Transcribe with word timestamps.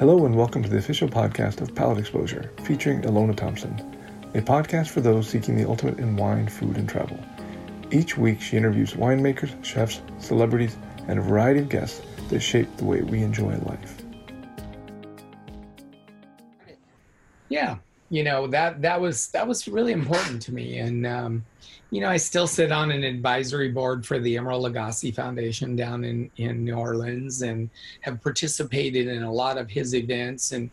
Hello 0.00 0.24
and 0.24 0.34
welcome 0.34 0.62
to 0.62 0.68
the 0.70 0.78
official 0.78 1.10
podcast 1.10 1.60
of 1.60 1.74
Palate 1.74 1.98
Exposure, 1.98 2.50
featuring 2.64 3.02
Ilona 3.02 3.36
Thompson, 3.36 3.78
a 4.34 4.40
podcast 4.40 4.88
for 4.88 5.02
those 5.02 5.28
seeking 5.28 5.58
the 5.58 5.68
ultimate 5.68 5.98
in 5.98 6.16
wine, 6.16 6.48
food, 6.48 6.78
and 6.78 6.88
travel. 6.88 7.20
Each 7.90 8.16
week, 8.16 8.40
she 8.40 8.56
interviews 8.56 8.94
winemakers, 8.94 9.62
chefs, 9.62 10.00
celebrities, 10.18 10.78
and 11.06 11.18
a 11.18 11.22
variety 11.22 11.60
of 11.60 11.68
guests 11.68 12.00
that 12.30 12.40
shape 12.40 12.74
the 12.78 12.86
way 12.86 13.02
we 13.02 13.22
enjoy 13.22 13.54
life. 13.58 14.02
Yeah, 17.50 17.76
you 18.08 18.24
know 18.24 18.46
that 18.46 18.80
that 18.80 19.02
was 19.02 19.28
that 19.32 19.46
was 19.46 19.68
really 19.68 19.92
important 19.92 20.40
to 20.40 20.54
me, 20.54 20.78
and 20.78 21.06
um, 21.06 21.44
you 21.90 22.00
know 22.00 22.08
I 22.08 22.16
still 22.16 22.46
sit 22.46 22.70
on 22.72 22.90
an 22.90 23.04
advisory 23.04 23.70
board 23.70 24.06
for 24.06 24.18
the 24.18 24.36
Emeril 24.36 24.70
Lagasse 24.70 25.14
Foundation 25.14 25.76
down 25.76 26.04
in 26.04 26.30
in 26.36 26.64
New 26.64 26.74
Orleans, 26.74 27.42
and 27.42 27.68
have 28.02 28.22
participated 28.22 29.08
in 29.08 29.22
a 29.22 29.32
lot 29.32 29.58
of 29.58 29.68
his 29.68 29.94
events, 29.94 30.52
and 30.52 30.70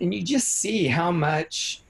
and 0.00 0.14
you 0.14 0.22
just 0.22 0.48
see 0.48 0.86
how 0.86 1.10
much 1.10 1.82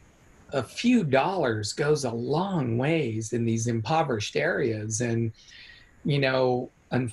a 0.52 0.62
few 0.62 1.05
dollars 1.05 1.73
goes 1.73 2.05
a 2.05 2.11
long 2.11 2.79
ways 2.79 3.33
in 3.33 3.45
these 3.45 3.66
impoverished 3.66 4.37
areas, 4.37 5.01
and 5.01 5.33
you 6.05 6.19
know 6.19 6.71
un- 6.91 7.13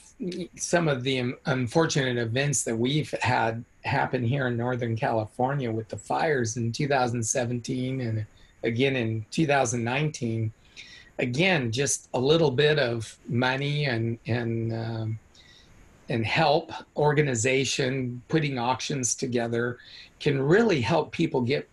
some 0.56 0.88
of 0.88 1.04
the 1.04 1.34
unfortunate 1.46 2.18
events 2.18 2.64
that 2.64 2.78
we've 2.78 3.14
had 3.22 3.64
happen 3.84 4.24
here 4.24 4.48
in 4.48 4.58
Northern 4.58 4.96
California 4.96 5.72
with 5.72 5.90
the 5.90 5.98
fires 5.98 6.58
in 6.58 6.72
2017 6.72 8.02
and 8.02 8.26
again 8.64 8.96
in 8.96 9.26
2019. 9.32 10.52
Again, 11.20 11.72
just 11.72 12.10
a 12.14 12.20
little 12.20 12.52
bit 12.52 12.80
of 12.80 13.18
money 13.28 13.86
and 13.86 14.18
and 14.26 14.74
um, 14.74 15.20
and 16.10 16.26
help 16.26 16.72
organization 16.98 18.22
putting 18.28 18.58
auctions 18.58 19.16
together 19.16 19.78
can 20.20 20.42
really 20.42 20.82
help 20.82 21.12
people 21.12 21.42
get 21.42 21.70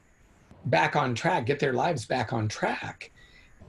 back 0.66 0.94
on 0.94 1.14
track, 1.14 1.46
get 1.46 1.58
their 1.58 1.72
lives 1.72 2.04
back 2.04 2.32
on 2.32 2.48
track. 2.48 3.10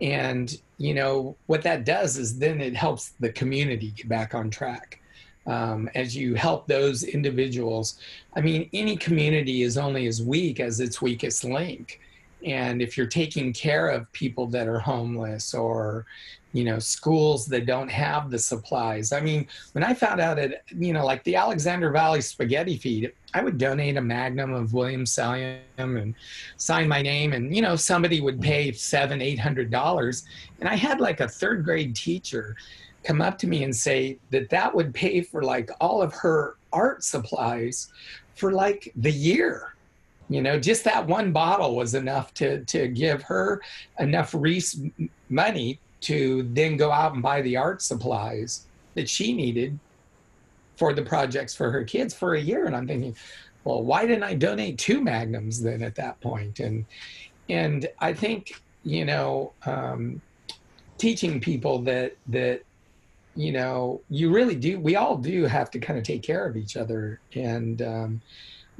And 0.01 0.59
you 0.81 0.95
know 0.95 1.35
what 1.45 1.61
that 1.61 1.85
does 1.85 2.17
is 2.17 2.39
then 2.39 2.59
it 2.59 2.75
helps 2.75 3.09
the 3.19 3.31
community 3.31 3.91
get 3.91 4.09
back 4.09 4.33
on 4.33 4.49
track 4.49 4.99
um, 5.45 5.87
as 5.93 6.15
you 6.15 6.33
help 6.33 6.67
those 6.67 7.03
individuals 7.03 7.99
i 8.35 8.41
mean 8.41 8.67
any 8.73 8.97
community 8.97 9.61
is 9.61 9.77
only 9.77 10.07
as 10.07 10.23
weak 10.23 10.59
as 10.59 10.79
its 10.79 11.01
weakest 11.01 11.43
link 11.43 12.01
and 12.45 12.81
if 12.81 12.97
you're 12.97 13.07
taking 13.07 13.53
care 13.53 13.89
of 13.89 14.11
people 14.11 14.47
that 14.47 14.67
are 14.67 14.79
homeless 14.79 15.53
or 15.53 16.05
you 16.53 16.63
know 16.63 16.79
schools 16.79 17.45
that 17.45 17.65
don't 17.65 17.89
have 17.89 18.29
the 18.29 18.37
supplies 18.37 19.11
i 19.13 19.21
mean 19.21 19.47
when 19.71 19.83
i 19.83 19.93
found 19.93 20.19
out 20.19 20.35
that 20.35 20.63
you 20.67 20.91
know 20.91 21.05
like 21.05 21.23
the 21.23 21.35
alexander 21.35 21.89
valley 21.91 22.21
spaghetti 22.21 22.77
feed 22.77 23.11
i 23.33 23.41
would 23.41 23.57
donate 23.57 23.97
a 23.97 24.01
magnum 24.01 24.53
of 24.53 24.73
william 24.73 25.05
Selyem 25.05 25.61
and 25.77 26.13
sign 26.57 26.87
my 26.87 27.01
name 27.01 27.33
and 27.33 27.55
you 27.55 27.61
know 27.61 27.75
somebody 27.75 28.21
would 28.21 28.41
pay 28.41 28.71
seven 28.71 29.21
eight 29.21 29.39
hundred 29.39 29.71
dollars. 29.71 30.25
And 30.59 30.67
i 30.67 30.75
had 30.75 30.99
like 30.99 31.21
a 31.21 31.27
third 31.27 31.63
grade 31.63 31.95
teacher 31.95 32.55
come 33.03 33.21
up 33.21 33.37
to 33.39 33.47
me 33.47 33.63
and 33.63 33.75
say 33.75 34.17
that 34.29 34.49
that 34.49 34.73
would 34.75 34.93
pay 34.93 35.21
for 35.21 35.41
like 35.41 35.71
all 35.79 36.01
of 36.01 36.13
her 36.13 36.57
art 36.71 37.03
supplies 37.03 37.91
for 38.35 38.51
like 38.51 38.91
the 38.95 39.11
year 39.11 39.73
you 40.31 40.41
know 40.41 40.57
just 40.57 40.85
that 40.85 41.05
one 41.05 41.33
bottle 41.33 41.75
was 41.75 41.93
enough 41.93 42.33
to 42.33 42.63
to 42.63 42.87
give 42.87 43.21
her 43.23 43.61
enough 43.99 44.33
Reese 44.33 44.79
money 45.29 45.77
to 46.01 46.43
then 46.53 46.77
go 46.77 46.89
out 46.89 47.13
and 47.13 47.21
buy 47.21 47.41
the 47.41 47.57
art 47.57 47.81
supplies 47.81 48.65
that 48.95 49.09
she 49.09 49.33
needed 49.33 49.77
for 50.77 50.93
the 50.93 51.01
projects 51.01 51.53
for 51.53 51.69
her 51.69 51.83
kids 51.83 52.13
for 52.13 52.35
a 52.35 52.41
year. 52.41 52.65
And 52.65 52.75
i'm 52.75 52.87
thinking 52.87 53.15
well 53.65 53.83
why 53.83 54.05
didn't 54.05 54.23
i 54.23 54.33
donate 54.33 54.77
two 54.77 55.01
magnums 55.01 55.61
then 55.61 55.83
at 55.83 55.95
that 55.95 56.19
point? 56.21 56.61
And 56.61 56.85
and 57.49 57.89
i 57.99 58.13
think 58.13 58.53
you 58.83 59.03
know 59.03 59.51
um, 59.65 60.21
teaching 60.97 61.41
people 61.41 61.79
that 61.79 62.15
that 62.27 62.61
you 63.35 63.51
know 63.51 63.99
you 64.09 64.31
really 64.33 64.55
do 64.55 64.79
we 64.79 64.95
all 64.95 65.17
do 65.17 65.43
have 65.43 65.69
to 65.71 65.79
kind 65.79 65.99
of 65.99 66.05
take 66.05 66.23
care 66.23 66.45
of 66.45 66.55
each 66.55 66.77
other. 66.77 67.19
And 67.35 67.81
um, 67.81 68.21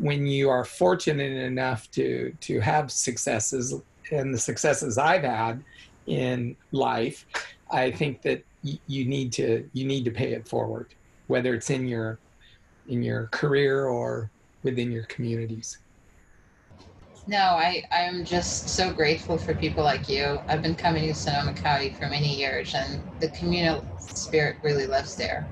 when 0.01 0.25
you 0.25 0.49
are 0.49 0.65
fortunate 0.65 1.31
enough 1.31 1.87
to 1.91 2.33
to 2.41 2.59
have 2.59 2.91
successes 2.91 3.73
and 4.11 4.33
the 4.33 4.37
successes 4.39 4.97
i've 4.97 5.23
had 5.23 5.63
in 6.07 6.57
life, 6.71 7.23
I 7.71 7.91
think 7.91 8.23
that 8.23 8.41
y- 8.63 8.79
you 8.87 9.05
need 9.05 9.31
to 9.33 9.69
you 9.73 9.85
need 9.85 10.05
to 10.05 10.11
pay 10.11 10.33
it 10.33 10.47
forward, 10.47 10.93
whether 11.27 11.53
it's 11.53 11.69
in 11.69 11.87
your 11.87 12.19
in 12.87 13.03
your 13.03 13.27
career 13.27 13.85
or 13.85 14.31
within 14.63 14.91
your 14.91 15.03
communities. 15.05 15.77
No, 17.27 17.37
I, 17.37 17.83
I'm 17.91 18.25
just 18.25 18.69
so 18.69 18.91
grateful 18.91 19.37
for 19.37 19.53
people 19.53 19.83
like 19.83 20.09
you. 20.09 20.39
I've 20.47 20.63
been 20.63 20.75
coming 20.75 21.07
to 21.07 21.13
Sonoma 21.13 21.53
County 21.53 21.91
for 21.91 22.07
many 22.07 22.35
years, 22.35 22.73
and 22.73 22.99
the 23.19 23.29
communal 23.29 23.85
spirit 23.99 24.57
really 24.63 24.87
lives 24.87 25.15
there. 25.15 25.47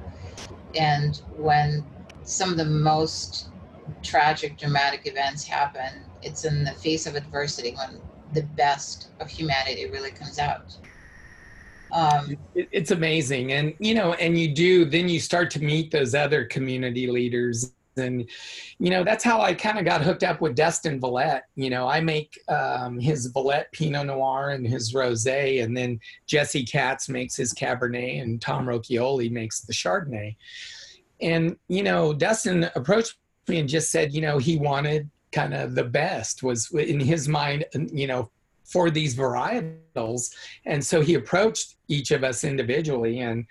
And 0.74 1.22
when 1.38 1.86
some 2.24 2.50
of 2.50 2.58
the 2.58 2.66
most 2.66 3.50
tragic, 4.04 4.58
dramatic 4.58 5.02
events 5.06 5.44
happen, 5.46 6.04
it's 6.22 6.46
in 6.46 6.64
the 6.64 6.72
face 6.74 7.08
of 7.08 7.16
adversity 7.16 7.76
when 7.76 8.00
the 8.34 8.44
best 8.44 9.10
of 9.20 9.30
humanity 9.30 9.90
really 9.90 10.12
comes 10.12 10.40
out. 10.40 10.76
Um, 11.92 12.38
it, 12.54 12.70
it's 12.72 12.92
amazing, 12.92 13.54
and 13.54 13.74
you 13.80 13.96
know, 13.96 14.14
and 14.14 14.38
you 14.38 14.54
do. 14.54 14.86
Then 14.86 15.10
you 15.10 15.20
start 15.20 15.50
to 15.52 15.64
meet 15.64 15.92
those 15.92 16.14
other 16.14 16.46
community 16.46 17.08
leaders, 17.08 17.74
and 17.98 18.30
you 18.78 18.90
know, 18.92 19.04
that's 19.04 19.24
how 19.24 19.42
I 19.42 19.54
kind 19.54 19.80
of 19.80 19.86
got 19.86 20.02
hooked 20.02 20.24
up 20.24 20.40
with 20.40 20.56
Dustin 20.56 21.00
Valette. 21.00 21.46
You 21.56 21.72
know, 21.72 21.88
I 21.88 22.00
make 22.00 22.40
um, 22.48 23.00
his 23.00 23.28
Valette 23.28 23.72
Pinot 23.72 24.06
Noir 24.06 24.52
and 24.52 24.68
his 24.68 24.94
Rosé, 24.94 25.64
and 25.64 25.76
then 25.76 26.00
Jesse 26.28 26.64
Katz 26.64 27.10
makes 27.10 27.36
his 27.36 27.54
Cabernet, 27.54 28.22
and 28.22 28.42
Tom 28.42 28.66
Rochioli 28.66 29.32
makes 29.32 29.62
the 29.62 29.74
Chardonnay. 29.74 30.36
And 31.22 31.58
you 31.68 31.84
know, 31.84 32.14
Dustin 32.14 32.70
approached 32.76 33.16
and 33.58 33.68
just 33.68 33.90
said, 33.92 34.14
you 34.14 34.22
know, 34.22 34.38
he 34.38 34.58
wanted 34.58 35.10
kind 35.32 35.54
of 35.54 35.76
the 35.76 35.84
best 35.84 36.44
was 36.44 36.72
in 36.72 37.00
his 37.00 37.28
mind 37.28 37.66
you 37.92 38.08
know 38.08 38.30
for 38.64 38.92
these 38.92 39.16
varietals. 39.16 40.32
And 40.66 40.84
so 40.84 41.02
he 41.02 41.16
approached 41.16 41.76
each 41.88 42.12
of 42.12 42.24
us 42.24 42.44
individually 42.44 43.20
and 43.20 43.46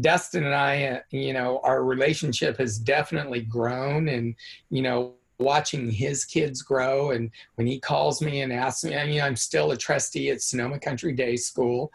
dustin 0.00 0.44
and 0.44 0.54
i 0.54 0.84
uh, 0.84 1.00
you 1.10 1.32
know 1.32 1.60
our 1.64 1.82
relationship 1.82 2.56
has 2.56 2.78
definitely 2.78 3.40
grown 3.40 4.08
and 4.08 4.36
you 4.70 4.82
know 4.82 5.14
watching 5.40 5.90
his 5.90 6.24
kids 6.24 6.62
grow 6.62 7.10
and 7.10 7.28
when 7.56 7.66
he 7.66 7.80
calls 7.80 8.22
me 8.22 8.42
and 8.42 8.52
asks 8.52 8.84
me 8.84 8.96
i 8.96 9.04
mean 9.04 9.20
i'm 9.20 9.34
still 9.34 9.72
a 9.72 9.76
trustee 9.76 10.30
at 10.30 10.40
sonoma 10.40 10.78
country 10.78 11.12
day 11.12 11.34
school 11.34 11.90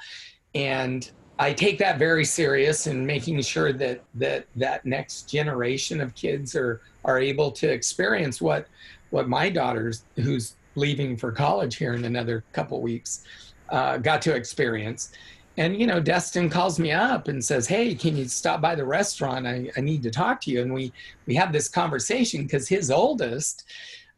and 0.56 1.12
i 1.40 1.52
take 1.52 1.78
that 1.78 1.98
very 1.98 2.26
serious 2.26 2.88
and 2.88 3.06
making 3.06 3.42
sure 3.42 3.74
that 3.74 4.04
that 4.14 4.46
that 4.56 4.86
next 4.86 5.30
generation 5.30 6.02
of 6.02 6.14
kids 6.16 6.56
are 6.56 6.82
are 7.04 7.20
able 7.20 7.52
to 7.52 7.72
experience 7.72 8.42
what 8.42 8.68
what 9.12 9.30
my 9.30 9.50
daughter's 9.50 10.04
who's 10.16 10.56
leaving 10.76 11.16
for 11.16 11.32
college 11.32 11.78
here 11.78 11.94
in 11.94 12.06
another 12.06 12.44
couple 12.54 12.82
weeks 12.82 13.24
uh, 13.70 13.98
got 13.98 14.22
to 14.22 14.36
experience. 14.36 15.12
And 15.58 15.80
you 15.80 15.88
know 15.88 16.02
dustin 16.02 16.50
calls 16.50 16.80
me 16.80 16.92
up 16.92 17.30
and 17.30 17.44
says 17.44 17.66
hey 17.66 17.96
can 17.96 18.18
you 18.18 18.28
stop 18.28 18.60
by 18.60 18.76
the 18.76 18.86
restaurant? 18.86 19.48
I, 19.48 19.72
I 19.78 19.82
need 19.82 20.04
to 20.04 20.12
talk 20.12 20.42
to 20.42 20.52
you. 20.52 20.62
And 20.62 20.74
we 20.74 20.92
we 21.28 21.36
have 21.36 21.54
this 21.54 21.70
conversation 21.70 22.44
because 22.44 22.68
his 22.68 22.92
oldest 22.92 23.64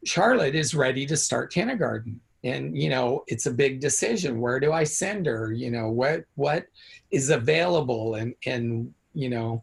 charlotte 0.04 0.56
is 0.56 0.74
ready 0.74 1.06
to 1.06 1.16
start 1.16 1.52
kindergarten. 1.52 2.20
And 2.42 2.76
you 2.76 2.88
know 2.88 3.22
it's 3.28 3.46
a 3.46 3.52
big 3.52 3.78
decision. 3.78 4.40
Where 4.40 4.58
do 4.58 4.72
i 4.72 4.82
send 4.82 5.26
her? 5.26 5.52
You 5.52 5.70
know 5.70 5.90
what 5.90 6.24
what 6.34 6.66
is 7.10 7.30
available 7.30 8.16
and 8.16 8.34
and 8.46 8.92
you 9.14 9.28
know 9.28 9.62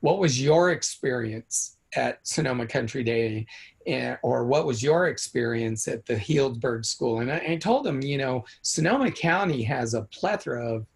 what 0.00 0.18
was 0.18 0.40
your 0.40 0.70
experience 0.70 1.76
at 1.94 2.26
sonoma 2.26 2.66
country 2.66 3.02
day 3.02 3.46
and, 3.86 4.18
or 4.22 4.44
what 4.44 4.66
was 4.66 4.82
your 4.82 5.08
experience 5.08 5.88
at 5.88 6.06
the 6.06 6.14
Healdsburg 6.14 6.84
School? 6.84 7.20
And 7.20 7.32
I, 7.32 7.42
I, 7.48 7.56
told 7.56 7.84
them, 7.84 8.00
you 8.02 8.18
know, 8.18 8.44
Sonoma 8.62 9.10
County 9.10 9.62
has 9.64 9.94
a 9.94 10.02
plethora 10.02 10.64
of, 10.64 10.86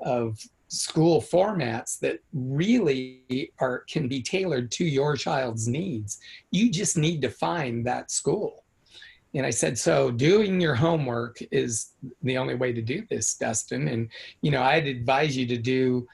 of 0.00 0.38
school 0.68 1.20
formats 1.20 1.98
that 2.00 2.20
really 2.32 3.52
are 3.58 3.80
can 3.88 4.06
be 4.06 4.22
tailored 4.22 4.70
to 4.72 4.84
your 4.84 5.16
child's 5.16 5.66
needs. 5.66 6.18
You 6.50 6.70
just 6.70 6.96
need 6.96 7.22
to 7.22 7.30
find 7.30 7.86
that 7.86 8.10
school. 8.10 8.64
And 9.34 9.44
I 9.44 9.50
said, 9.50 9.78
so 9.78 10.10
doing 10.10 10.60
your 10.60 10.74
homework 10.74 11.38
is 11.50 11.92
the 12.22 12.38
only 12.38 12.54
way 12.54 12.72
to 12.72 12.80
do 12.80 13.04
this, 13.10 13.34
Dustin. 13.34 13.88
And, 13.88 14.08
you 14.40 14.50
know, 14.50 14.62
I'd 14.62 14.86
advise 14.86 15.36
you 15.36 15.46
to 15.48 15.58
do 15.58 16.08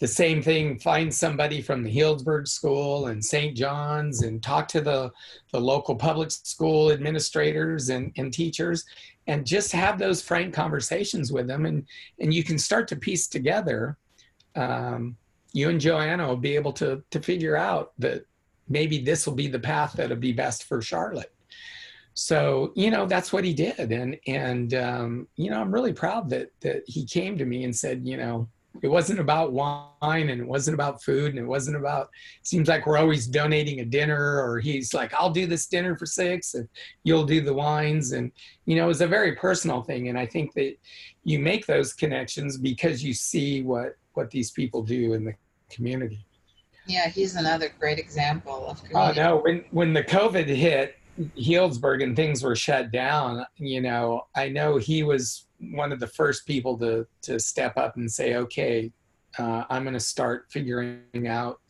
the 0.00 0.08
same 0.08 0.42
thing 0.42 0.78
find 0.78 1.14
somebody 1.14 1.60
from 1.60 1.82
the 1.82 1.94
healdsburg 1.94 2.48
school 2.48 3.08
and 3.08 3.22
st 3.22 3.54
john's 3.56 4.22
and 4.22 4.42
talk 4.42 4.66
to 4.66 4.80
the, 4.80 5.12
the 5.52 5.60
local 5.60 5.94
public 5.94 6.30
school 6.30 6.90
administrators 6.90 7.90
and, 7.90 8.10
and 8.16 8.32
teachers 8.32 8.86
and 9.26 9.46
just 9.46 9.70
have 9.70 9.98
those 9.98 10.22
frank 10.22 10.52
conversations 10.52 11.30
with 11.32 11.46
them 11.46 11.66
and, 11.66 11.86
and 12.18 12.32
you 12.34 12.42
can 12.42 12.58
start 12.58 12.88
to 12.88 12.96
piece 12.96 13.28
together 13.28 13.96
um, 14.56 15.16
you 15.52 15.68
and 15.68 15.80
joanna 15.80 16.26
will 16.26 16.36
be 16.36 16.54
able 16.54 16.72
to, 16.72 17.02
to 17.10 17.20
figure 17.20 17.56
out 17.56 17.92
that 17.98 18.24
maybe 18.68 18.98
this 18.98 19.26
will 19.26 19.34
be 19.34 19.48
the 19.48 19.58
path 19.58 19.92
that'll 19.92 20.16
be 20.16 20.32
best 20.32 20.64
for 20.64 20.80
charlotte 20.80 21.32
so 22.20 22.70
you 22.76 22.90
know 22.90 23.06
that's 23.06 23.32
what 23.32 23.44
he 23.44 23.54
did. 23.54 23.92
And 23.92 24.14
and 24.26 24.74
um, 24.74 25.26
you 25.36 25.48
know 25.48 25.58
i'm 25.58 25.72
really 25.72 25.94
proud 25.94 26.28
that 26.28 26.50
that 26.60 26.82
he 26.86 27.06
came 27.06 27.38
to 27.38 27.46
me 27.46 27.64
and 27.64 27.74
said 27.74 28.02
you 28.04 28.18
know 28.18 28.46
it 28.82 28.88
wasn't 28.88 29.18
about 29.18 29.52
wine 29.52 30.28
and 30.28 30.40
it 30.40 30.46
wasn't 30.46 30.74
about 30.74 31.02
food 31.02 31.30
and 31.30 31.38
it 31.38 31.46
wasn't 31.46 31.76
about 31.76 32.10
it 32.40 32.46
seems 32.46 32.68
like 32.68 32.86
we're 32.86 32.98
always 32.98 33.26
donating 33.26 33.80
a 33.80 33.84
dinner 33.86 34.38
or 34.38 34.60
he's 34.60 34.92
like 34.92 35.14
i'll 35.14 35.30
do 35.30 35.46
this 35.46 35.66
dinner 35.66 35.96
for 35.96 36.04
six 36.04 36.52
and 36.54 36.68
you'll 37.04 37.24
do 37.24 37.40
the 37.40 37.54
wines. 37.54 38.12
And 38.12 38.30
you 38.66 38.76
know 38.76 38.90
it's 38.90 39.00
a 39.00 39.06
very 39.06 39.34
personal 39.34 39.80
thing. 39.80 40.08
And 40.10 40.18
i 40.18 40.26
think 40.26 40.52
that 40.54 40.76
you 41.24 41.38
make 41.38 41.64
those 41.64 41.94
connections 41.94 42.58
because 42.58 43.02
you 43.02 43.14
see 43.14 43.62
what 43.62 43.96
what 44.12 44.30
these 44.30 44.50
people 44.50 44.82
do 44.82 45.14
in 45.14 45.24
the 45.24 45.34
community. 45.70 46.26
Yeah 46.86 47.08
he's 47.08 47.36
another 47.36 47.70
great 47.80 47.98
example 47.98 48.66
of 48.66 48.84
community. 48.84 49.20
oh 49.20 49.24
no. 49.24 49.36
when 49.38 49.64
when 49.70 49.94
the 49.94 50.04
covid 50.04 50.46
hit 50.46 50.96
healdsburg 51.38 52.02
and 52.02 52.16
things 52.16 52.42
were 52.42 52.56
shut 52.56 52.90
down 52.90 53.44
you 53.56 53.80
know 53.80 54.26
i 54.34 54.48
know 54.48 54.76
he 54.76 55.02
was 55.02 55.46
one 55.60 55.92
of 55.92 56.00
the 56.00 56.06
first 56.06 56.46
people 56.46 56.78
to 56.78 57.06
to 57.22 57.38
step 57.38 57.76
up 57.76 57.96
and 57.96 58.10
say, 58.10 58.36
okay, 58.36 58.90
uh, 59.38 59.64
I'm 59.68 59.82
going 59.82 59.94
to 59.94 60.00
start 60.00 60.46
figuring 60.50 61.26
out 61.26 61.60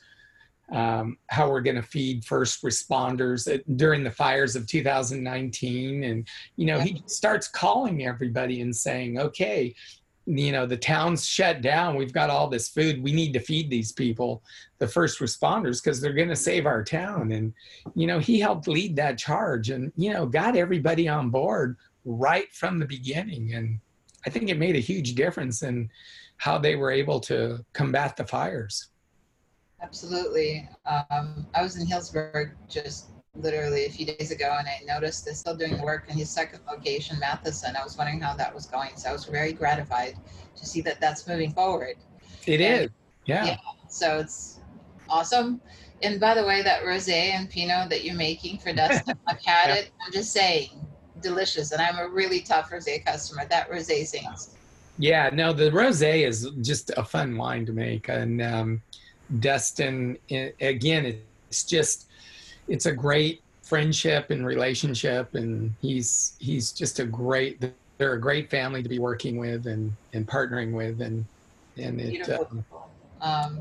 um, 0.72 1.18
how 1.28 1.50
we're 1.50 1.60
going 1.60 1.76
to 1.76 1.82
feed 1.82 2.24
first 2.24 2.62
responders 2.62 3.52
at, 3.52 3.76
during 3.76 4.04
the 4.04 4.10
fires 4.10 4.54
of 4.54 4.66
2019. 4.68 6.04
And 6.04 6.28
you 6.56 6.66
know, 6.66 6.78
he 6.78 7.02
starts 7.06 7.48
calling 7.48 8.06
everybody 8.06 8.60
and 8.60 8.74
saying, 8.74 9.18
okay. 9.18 9.74
You 10.26 10.52
know, 10.52 10.66
the 10.66 10.76
town's 10.76 11.26
shut 11.26 11.60
down. 11.62 11.96
We've 11.96 12.12
got 12.12 12.30
all 12.30 12.48
this 12.48 12.68
food. 12.68 13.02
We 13.02 13.12
need 13.12 13.32
to 13.32 13.40
feed 13.40 13.70
these 13.70 13.90
people, 13.90 14.42
the 14.78 14.86
first 14.86 15.18
responders, 15.18 15.82
because 15.82 16.00
they're 16.00 16.12
going 16.12 16.28
to 16.28 16.36
save 16.36 16.66
our 16.66 16.84
town. 16.84 17.32
And, 17.32 17.52
you 17.94 18.06
know, 18.06 18.18
he 18.18 18.38
helped 18.38 18.68
lead 18.68 18.94
that 18.96 19.18
charge 19.18 19.70
and, 19.70 19.92
you 19.96 20.12
know, 20.12 20.26
got 20.26 20.56
everybody 20.56 21.08
on 21.08 21.30
board 21.30 21.76
right 22.04 22.52
from 22.52 22.78
the 22.78 22.86
beginning. 22.86 23.54
And 23.54 23.80
I 24.26 24.30
think 24.30 24.50
it 24.50 24.58
made 24.58 24.76
a 24.76 24.80
huge 24.80 25.14
difference 25.14 25.62
in 25.62 25.90
how 26.36 26.58
they 26.58 26.76
were 26.76 26.90
able 26.90 27.20
to 27.20 27.64
combat 27.72 28.16
the 28.16 28.26
fires. 28.26 28.88
Absolutely. 29.82 30.68
Um, 30.84 31.46
I 31.54 31.62
was 31.62 31.76
in 31.76 31.86
Healdsburg 31.86 32.52
just 32.68 33.10
literally 33.36 33.86
a 33.86 33.90
few 33.90 34.06
days 34.06 34.30
ago 34.30 34.56
and 34.58 34.66
I 34.66 34.80
noticed 34.86 35.24
they're 35.24 35.34
still 35.34 35.54
doing 35.54 35.80
work 35.80 36.04
in 36.08 36.18
his 36.18 36.28
second 36.28 36.60
location, 36.70 37.18
Matheson. 37.20 37.76
I 37.76 37.84
was 37.84 37.96
wondering 37.96 38.20
how 38.20 38.34
that 38.34 38.54
was 38.54 38.66
going. 38.66 38.96
So 38.96 39.10
I 39.10 39.12
was 39.12 39.24
very 39.24 39.52
gratified 39.52 40.16
to 40.56 40.66
see 40.66 40.80
that 40.82 41.00
that's 41.00 41.26
moving 41.26 41.52
forward. 41.52 41.96
It 42.46 42.60
and, 42.60 42.84
is, 42.84 42.90
yeah. 43.26 43.44
yeah. 43.44 43.56
So 43.88 44.18
it's 44.18 44.60
awesome. 45.08 45.60
And 46.02 46.18
by 46.18 46.34
the 46.34 46.44
way, 46.44 46.62
that 46.62 46.82
rosé 46.82 47.32
and 47.32 47.48
Pinot 47.48 47.90
that 47.90 48.04
you're 48.04 48.16
making 48.16 48.58
for 48.58 48.72
Dustin, 48.72 49.16
I've 49.26 49.44
had 49.44 49.68
yeah. 49.68 49.74
it. 49.74 49.90
I'm 50.04 50.12
just 50.12 50.32
saying, 50.32 50.70
delicious. 51.20 51.72
And 51.72 51.80
I'm 51.80 51.98
a 51.98 52.08
really 52.08 52.40
tough 52.40 52.70
rosé 52.70 53.04
customer. 53.04 53.46
That 53.48 53.70
rosé 53.70 54.06
sings. 54.06 54.56
Yeah, 54.98 55.30
no, 55.32 55.52
the 55.52 55.70
rosé 55.70 56.26
is 56.26 56.50
just 56.60 56.90
a 56.96 57.04
fun 57.04 57.36
wine 57.36 57.64
to 57.66 57.72
make, 57.72 58.08
and 58.08 58.42
um, 58.42 58.82
Dustin, 59.38 60.18
again, 60.30 61.22
it's 61.48 61.64
just 61.64 62.09
it's 62.70 62.86
a 62.86 62.92
great 62.92 63.42
friendship 63.62 64.30
and 64.30 64.46
relationship, 64.46 65.34
and 65.34 65.74
he's 65.82 66.34
he's 66.38 66.72
just 66.72 66.98
a 66.98 67.04
great. 67.04 67.62
They're 67.98 68.14
a 68.14 68.20
great 68.20 68.48
family 68.48 68.82
to 68.82 68.88
be 68.88 68.98
working 68.98 69.36
with 69.36 69.66
and 69.66 69.92
and 70.14 70.26
partnering 70.26 70.72
with, 70.72 71.02
and 71.02 71.26
and 71.76 72.00
it. 72.00 72.30
Um, 72.30 72.64
um, 73.20 73.60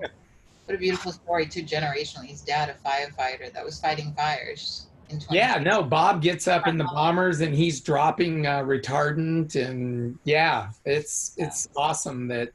what 0.65 0.75
a 0.75 0.77
beautiful 0.77 1.11
story, 1.11 1.47
too, 1.47 1.63
generationally. 1.63 2.27
His 2.27 2.41
dad, 2.41 2.69
a 2.69 2.87
firefighter 2.87 3.51
that 3.51 3.65
was 3.65 3.79
fighting 3.79 4.13
fires 4.13 4.87
yeah, 5.29 5.57
no, 5.57 5.83
Bob 5.83 6.21
gets 6.21 6.47
up 6.47 6.67
in 6.67 6.77
the 6.77 6.83
bombers 6.83 7.41
and 7.41 7.53
he's 7.53 7.81
dropping 7.81 8.45
uh, 8.45 8.59
retardant, 8.59 9.55
and 9.55 10.17
yeah, 10.23 10.69
it's 10.85 11.33
it's 11.37 11.69
awesome 11.75 12.27
that. 12.27 12.49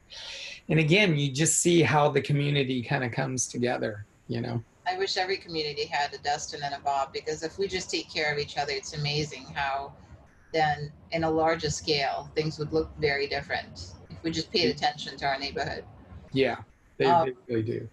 And 0.69 0.81
again, 0.81 1.17
you 1.19 1.31
just 1.31 1.61
see 1.61 1.83
how 1.83 2.09
the 2.09 2.23
community 2.23 2.83
kind 2.83 3.05
of 3.05 3.13
comes 3.13 3.49
together, 3.49 4.07
you 4.29 4.41
know. 4.41 4.63
I 4.87 4.99
wish 4.99 5.17
every 5.17 5.37
community 5.37 5.87
had 5.87 6.13
a 6.13 6.19
Dustin 6.19 6.63
and 6.63 6.75
a 6.75 6.81
Bob 6.81 7.13
because 7.13 7.43
if 7.43 7.59
we 7.59 7.69
just 7.69 7.91
take 7.91 8.13
care 8.13 8.33
of 8.33 8.39
each 8.39 8.59
other, 8.59 8.73
it's 8.73 8.95
amazing 8.95 9.47
how 9.55 9.93
then 10.53 10.93
in 11.11 11.25
a 11.25 11.31
larger 11.31 11.71
scale 11.71 12.31
things 12.35 12.59
would 12.59 12.73
look 12.73 12.91
very 12.99 13.27
different 13.27 13.93
if 14.11 14.23
we 14.23 14.31
just 14.31 14.53
paid 14.53 14.71
attention 14.71 15.17
to 15.19 15.27
our 15.27 15.39
neighborhood. 15.39 15.85
Yeah, 16.33 16.59
they, 16.99 17.07
um, 17.07 17.27
they 17.27 17.55
really 17.55 17.63
do. 17.63 17.89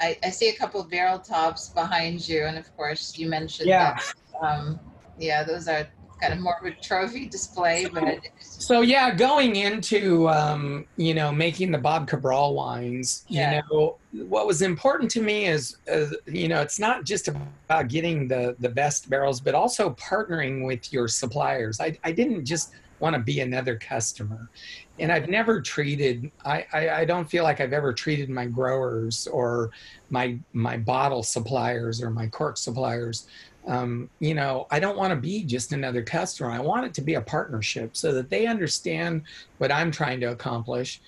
I, 0.00 0.18
I 0.24 0.30
see 0.30 0.48
a 0.48 0.54
couple 0.54 0.80
of 0.80 0.90
barrel 0.90 1.18
tops 1.18 1.68
behind 1.70 2.26
you, 2.28 2.44
and 2.44 2.58
of 2.58 2.74
course 2.76 3.18
you 3.18 3.28
mentioned 3.28 3.68
yeah. 3.68 3.94
that. 3.94 4.14
Um, 4.42 4.80
yeah, 5.18 5.44
those 5.44 5.68
are 5.68 5.88
kind 6.20 6.32
of 6.32 6.40
more 6.40 6.56
of 6.60 6.66
a 6.66 6.72
trophy 6.72 7.26
display, 7.26 7.86
but 7.92 8.20
so 8.40 8.80
yeah, 8.80 9.14
going 9.14 9.56
into 9.56 10.28
um, 10.28 10.86
you 10.96 11.14
know 11.14 11.32
making 11.32 11.70
the 11.70 11.78
Bob 11.78 12.08
Cabral 12.08 12.54
wines, 12.54 13.24
yeah. 13.28 13.56
you 13.56 13.62
know 13.70 13.96
what 14.28 14.46
was 14.46 14.62
important 14.62 15.10
to 15.12 15.22
me 15.22 15.46
is 15.46 15.76
uh, 15.92 16.06
you 16.26 16.48
know 16.48 16.60
it's 16.60 16.78
not 16.78 17.04
just 17.04 17.28
about 17.28 17.88
getting 17.88 18.28
the 18.28 18.56
the 18.58 18.68
best 18.68 19.08
barrels, 19.08 19.40
but 19.40 19.54
also 19.54 19.90
partnering 19.90 20.66
with 20.66 20.92
your 20.92 21.08
suppliers. 21.08 21.80
I 21.80 21.98
I 22.04 22.12
didn't 22.12 22.44
just 22.44 22.72
want 23.00 23.16
to 23.16 23.20
be 23.20 23.40
another 23.40 23.76
customer 23.76 24.50
and 24.98 25.10
I've 25.10 25.28
never 25.28 25.60
treated 25.60 26.30
I, 26.44 26.66
I, 26.72 26.90
I 26.90 27.04
don't 27.04 27.28
feel 27.28 27.42
like 27.42 27.60
I've 27.60 27.72
ever 27.72 27.92
treated 27.92 28.28
my 28.28 28.46
growers 28.46 29.26
or 29.26 29.70
my 30.10 30.38
my 30.52 30.76
bottle 30.76 31.22
suppliers 31.22 32.02
or 32.02 32.10
my 32.10 32.28
cork 32.28 32.58
suppliers 32.58 33.26
um, 33.66 34.08
you 34.20 34.34
know 34.34 34.66
I 34.70 34.80
don't 34.80 34.96
want 34.96 35.12
to 35.12 35.20
be 35.20 35.42
just 35.44 35.72
another 35.72 36.02
customer 36.02 36.50
I 36.50 36.60
want 36.60 36.86
it 36.86 36.94
to 36.94 37.00
be 37.00 37.14
a 37.14 37.20
partnership 37.20 37.96
so 37.96 38.12
that 38.12 38.30
they 38.30 38.46
understand 38.46 39.22
what 39.58 39.72
I'm 39.72 39.90
trying 39.90 40.20
to 40.20 40.26
accomplish 40.26 41.00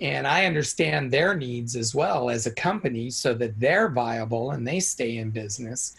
and 0.00 0.26
I 0.26 0.46
understand 0.46 1.10
their 1.10 1.34
needs 1.34 1.76
as 1.76 1.94
well 1.94 2.30
as 2.30 2.46
a 2.46 2.54
company 2.54 3.10
so 3.10 3.34
that 3.34 3.58
they're 3.60 3.90
viable 3.90 4.52
and 4.52 4.66
they 4.66 4.80
stay 4.80 5.18
in 5.18 5.30
business 5.30 5.96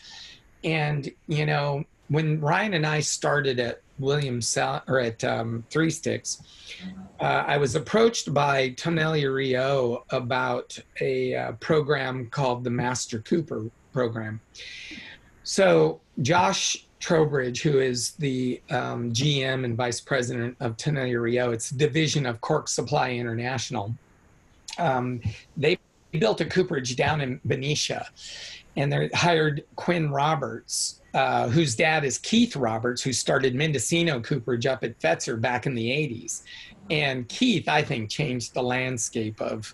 and 0.63 1.09
you 1.27 1.45
know 1.45 1.85
when 2.11 2.41
Ryan 2.41 2.73
and 2.73 2.85
I 2.85 2.99
started 2.99 3.57
at 3.61 3.81
Williams 3.97 4.57
or 4.57 4.99
at 4.99 5.23
um, 5.23 5.63
Three 5.69 5.89
Sticks, 5.89 6.43
uh, 7.21 7.45
I 7.47 7.55
was 7.55 7.75
approached 7.75 8.33
by 8.33 8.71
Tonnellerie 8.71 9.57
O 9.57 10.03
about 10.09 10.77
a 10.99 11.35
uh, 11.35 11.51
program 11.53 12.27
called 12.27 12.65
the 12.65 12.69
Master 12.69 13.19
Cooper 13.19 13.71
program. 13.93 14.41
So 15.43 16.00
Josh 16.21 16.85
Trowbridge, 16.99 17.61
who 17.61 17.79
is 17.79 18.11
the 18.11 18.61
um, 18.69 19.11
GM 19.11 19.65
and 19.65 19.75
vice 19.75 19.99
president 19.99 20.55
of 20.59 20.77
Tonnellerie 20.77 21.41
O, 21.41 21.51
it's 21.51 21.71
a 21.71 21.77
division 21.77 22.25
of 22.25 22.41
Cork 22.41 22.67
Supply 22.67 23.11
International. 23.11 23.93
Um, 24.77 25.21
they 25.57 25.77
built 26.11 26.41
a 26.41 26.45
cooperage 26.45 26.95
down 26.95 27.21
in 27.21 27.39
Benicia, 27.45 28.07
and 28.75 28.91
they 28.91 29.09
hired 29.13 29.63
Quinn 29.75 30.11
Roberts 30.11 31.01
uh, 31.13 31.49
whose 31.49 31.75
dad 31.75 32.05
is 32.05 32.17
Keith 32.17 32.55
Roberts, 32.55 33.01
who 33.01 33.11
started 33.11 33.53
Mendocino 33.53 34.21
Cooperage 34.21 34.65
up 34.65 34.83
at 34.83 34.97
Fetzer 34.99 35.39
back 35.39 35.65
in 35.65 35.75
the 35.75 35.89
80s. 35.89 36.43
And 36.89 37.27
Keith, 37.27 37.67
I 37.67 37.81
think, 37.81 38.09
changed 38.09 38.53
the 38.53 38.63
landscape 38.63 39.41
of, 39.41 39.73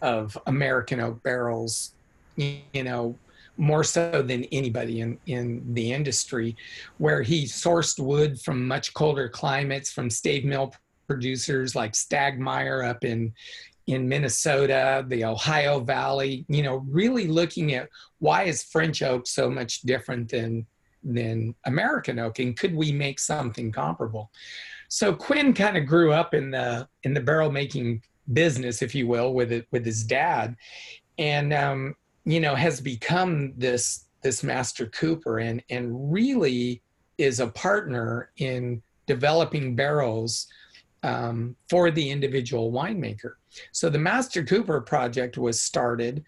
of 0.00 0.38
American 0.46 1.00
oak 1.00 1.22
barrels, 1.22 1.92
you 2.36 2.62
know, 2.74 3.14
more 3.58 3.84
so 3.84 4.22
than 4.22 4.44
anybody 4.44 5.00
in, 5.00 5.18
in 5.26 5.62
the 5.74 5.92
industry, 5.92 6.56
where 6.96 7.22
he 7.22 7.44
sourced 7.44 7.98
wood 7.98 8.40
from 8.40 8.66
much 8.66 8.94
colder 8.94 9.28
climates, 9.28 9.90
from 9.92 10.08
stave 10.08 10.44
mill 10.44 10.72
producers 11.06 11.74
like 11.74 11.92
Stagmeyer 11.92 12.88
up 12.88 13.04
in 13.04 13.34
in 13.88 14.06
Minnesota, 14.06 15.02
the 15.08 15.24
Ohio 15.24 15.80
Valley, 15.80 16.44
you 16.48 16.62
know, 16.62 16.84
really 16.90 17.26
looking 17.26 17.74
at 17.74 17.88
why 18.18 18.42
is 18.42 18.62
French 18.62 19.02
oak 19.02 19.26
so 19.26 19.50
much 19.50 19.80
different 19.80 20.30
than 20.30 20.66
than 21.02 21.54
American 21.64 22.18
oak, 22.18 22.38
and 22.38 22.56
could 22.56 22.74
we 22.74 22.92
make 22.92 23.18
something 23.18 23.72
comparable? 23.72 24.30
So 24.88 25.14
Quinn 25.14 25.54
kind 25.54 25.76
of 25.76 25.86
grew 25.86 26.12
up 26.12 26.34
in 26.34 26.50
the 26.50 26.86
in 27.02 27.14
the 27.14 27.20
barrel 27.20 27.50
making 27.50 28.02
business, 28.32 28.82
if 28.82 28.94
you 28.94 29.06
will, 29.06 29.32
with 29.32 29.52
it 29.52 29.66
with 29.72 29.84
his 29.84 30.04
dad, 30.04 30.54
and 31.16 31.52
um, 31.52 31.94
you 32.28 32.40
know 32.40 32.54
has 32.54 32.80
become 32.80 33.54
this 33.56 34.04
this 34.22 34.42
master 34.42 34.86
cooper 34.86 35.38
and 35.38 35.62
and 35.70 36.12
really 36.12 36.82
is 37.16 37.40
a 37.40 37.46
partner 37.48 38.30
in 38.36 38.82
developing 39.06 39.74
barrels 39.74 40.46
um, 41.02 41.56
for 41.70 41.90
the 41.90 42.10
individual 42.10 42.70
winemaker. 42.70 43.34
So 43.72 43.88
the 43.88 43.98
Master 43.98 44.44
Cooper 44.44 44.80
project 44.80 45.38
was 45.38 45.62
started, 45.62 46.22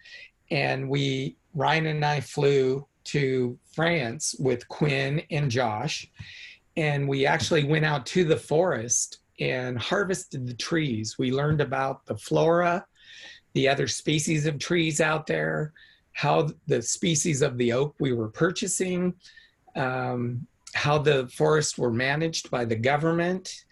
and 0.49 0.89
we 0.89 1.37
Ryan 1.53 1.85
and 1.85 2.03
I 2.05 2.19
flew 2.19 2.87
to 3.05 3.57
France 3.73 4.35
with 4.39 4.67
Quinn 4.69 5.21
and 5.29 5.51
Josh, 5.51 6.09
and 6.77 7.07
we 7.07 7.25
actually 7.25 7.63
went 7.63 7.85
out 7.85 8.05
to 8.07 8.23
the 8.23 8.37
forest 8.37 9.19
and 9.39 9.77
harvested 9.77 10.47
the 10.47 10.55
trees. 10.55 11.17
We 11.19 11.31
learned 11.31 11.61
about 11.61 12.05
the 12.05 12.17
flora, 12.17 12.85
the 13.53 13.67
other 13.67 13.87
species 13.87 14.45
of 14.45 14.57
trees 14.57 14.99
out 15.01 15.27
there, 15.27 15.73
how 16.13 16.49
the 16.67 16.81
species 16.81 17.41
of 17.41 17.57
the 17.57 17.73
oak 17.73 17.95
we 17.99 18.13
were 18.13 18.29
purchasing, 18.29 19.13
um, 19.75 20.45
how 20.73 20.97
the 20.97 21.27
forests 21.29 21.77
were 21.77 21.91
managed 21.91 22.49
by 22.51 22.65
the 22.65 22.75
government, 22.75 23.63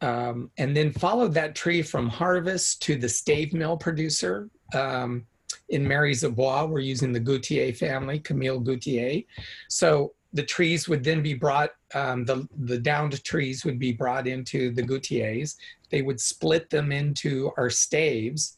um, 0.00 0.50
and 0.58 0.76
then 0.76 0.92
followed 0.92 1.32
that 1.34 1.54
tree 1.54 1.82
from 1.82 2.08
harvest 2.08 2.82
to 2.82 2.96
the 2.96 3.08
stave 3.08 3.52
mill 3.52 3.76
producer. 3.76 4.50
Um, 4.74 5.26
in 5.68 5.86
Mary's 5.86 6.24
Bois, 6.24 6.64
we're 6.64 6.80
using 6.80 7.12
the 7.12 7.20
Goutier 7.20 7.74
family, 7.76 8.18
Camille 8.18 8.60
Goutier. 8.60 9.24
So 9.68 10.12
the 10.32 10.42
trees 10.42 10.88
would 10.88 11.04
then 11.04 11.22
be 11.22 11.34
brought, 11.34 11.70
um, 11.94 12.24
the, 12.24 12.48
the 12.58 12.78
downed 12.78 13.22
trees 13.24 13.64
would 13.64 13.78
be 13.78 13.92
brought 13.92 14.26
into 14.26 14.72
the 14.72 14.82
Goutiers. 14.82 15.56
They 15.90 16.02
would 16.02 16.20
split 16.20 16.68
them 16.68 16.90
into 16.90 17.52
our 17.56 17.70
staves, 17.70 18.56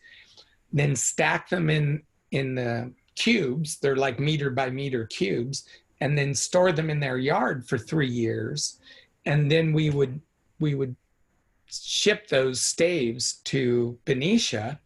then 0.72 0.96
stack 0.96 1.48
them 1.48 1.68
in, 1.68 2.02
in 2.30 2.54
the 2.54 2.92
cubes. 3.16 3.76
They're 3.78 3.96
like 3.96 4.18
meter 4.18 4.50
by 4.50 4.70
meter 4.70 5.06
cubes, 5.06 5.64
and 6.00 6.16
then 6.16 6.34
store 6.34 6.72
them 6.72 6.90
in 6.90 7.00
their 7.00 7.18
yard 7.18 7.66
for 7.68 7.78
three 7.78 8.08
years. 8.08 8.78
And 9.26 9.50
then 9.50 9.72
we 9.72 9.90
would, 9.90 10.20
we 10.60 10.74
would 10.74 10.96
ship 11.70 12.28
those 12.28 12.60
staves 12.60 13.40
to 13.44 13.98
Benicia 14.04 14.78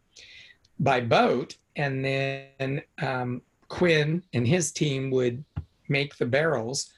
by 0.79 1.01
boat. 1.01 1.57
And 1.77 2.05
then 2.05 2.83
um, 3.03 3.43
Quinn 3.69 4.23
and 4.33 4.47
his 4.47 4.73
team 4.73 5.11
would 5.11 5.45
make 5.89 6.17
the 6.17 6.27
barrels 6.27 6.93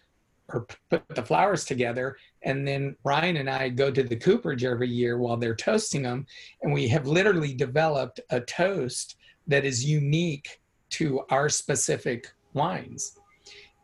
or 0.52 0.66
put 0.90 1.06
the 1.14 1.22
flowers 1.22 1.64
together. 1.64 2.16
And 2.42 2.66
then 2.66 2.96
Ryan 3.04 3.36
and 3.36 3.50
I 3.50 3.68
go 3.68 3.90
to 3.90 4.02
the 4.02 4.16
cooperage 4.16 4.64
every 4.64 4.88
year 4.88 5.18
while 5.18 5.36
they're 5.36 5.54
toasting 5.54 6.02
them. 6.02 6.26
And 6.62 6.72
we 6.72 6.88
have 6.88 7.06
literally 7.06 7.54
developed 7.54 8.20
a 8.30 8.40
toast 8.40 9.16
that 9.46 9.64
is 9.64 9.84
unique 9.84 10.59
to 10.90 11.22
our 11.30 11.48
specific 11.48 12.32
wines. 12.54 13.18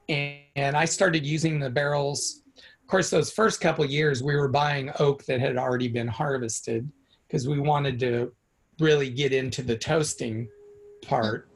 And, 0.08 0.38
and 0.56 0.76
I 0.76 0.84
started 0.84 1.26
using 1.26 1.58
the 1.58 1.70
barrels. 1.70 2.42
Of 2.56 2.88
course, 2.88 3.10
those 3.10 3.32
first 3.32 3.60
couple 3.60 3.84
years, 3.84 4.22
we 4.22 4.36
were 4.36 4.48
buying 4.48 4.90
oak 4.98 5.25
that 5.25 5.40
had 5.40 5.56
already 5.56 5.88
been 5.88 6.08
harvested 6.08 6.90
because 7.26 7.48
we 7.48 7.58
wanted 7.58 7.98
to 8.00 8.32
really 8.78 9.10
get 9.10 9.32
into 9.32 9.62
the 9.62 9.76
toasting 9.76 10.48
part. 11.02 11.48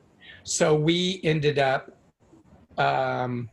So 0.42 0.74
we 0.74 1.20
ended 1.22 1.58
up 1.58 1.92
um, 2.78 3.50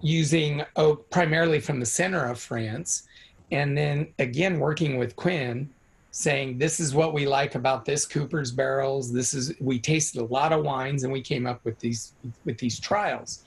using 0.00 0.62
oak 0.76 1.08
primarily 1.10 1.60
from 1.60 1.80
the 1.80 1.86
center 1.86 2.24
of 2.26 2.38
France. 2.38 3.06
And 3.52 3.76
then 3.76 4.08
again, 4.18 4.58
working 4.58 4.98
with 4.98 5.16
Quinn, 5.16 5.70
saying 6.16 6.56
this 6.56 6.80
is 6.80 6.94
what 6.94 7.12
we 7.12 7.26
like 7.26 7.56
about 7.56 7.84
this 7.84 8.06
Cooper's 8.06 8.50
barrels. 8.50 9.12
This 9.12 9.34
is 9.34 9.52
we 9.60 9.78
tasted 9.78 10.22
a 10.22 10.24
lot 10.24 10.50
of 10.50 10.64
wines 10.64 11.04
and 11.04 11.12
we 11.12 11.20
came 11.20 11.46
up 11.46 11.62
with 11.62 11.78
these 11.78 12.14
with 12.46 12.56
these 12.56 12.80
trials. 12.80 13.44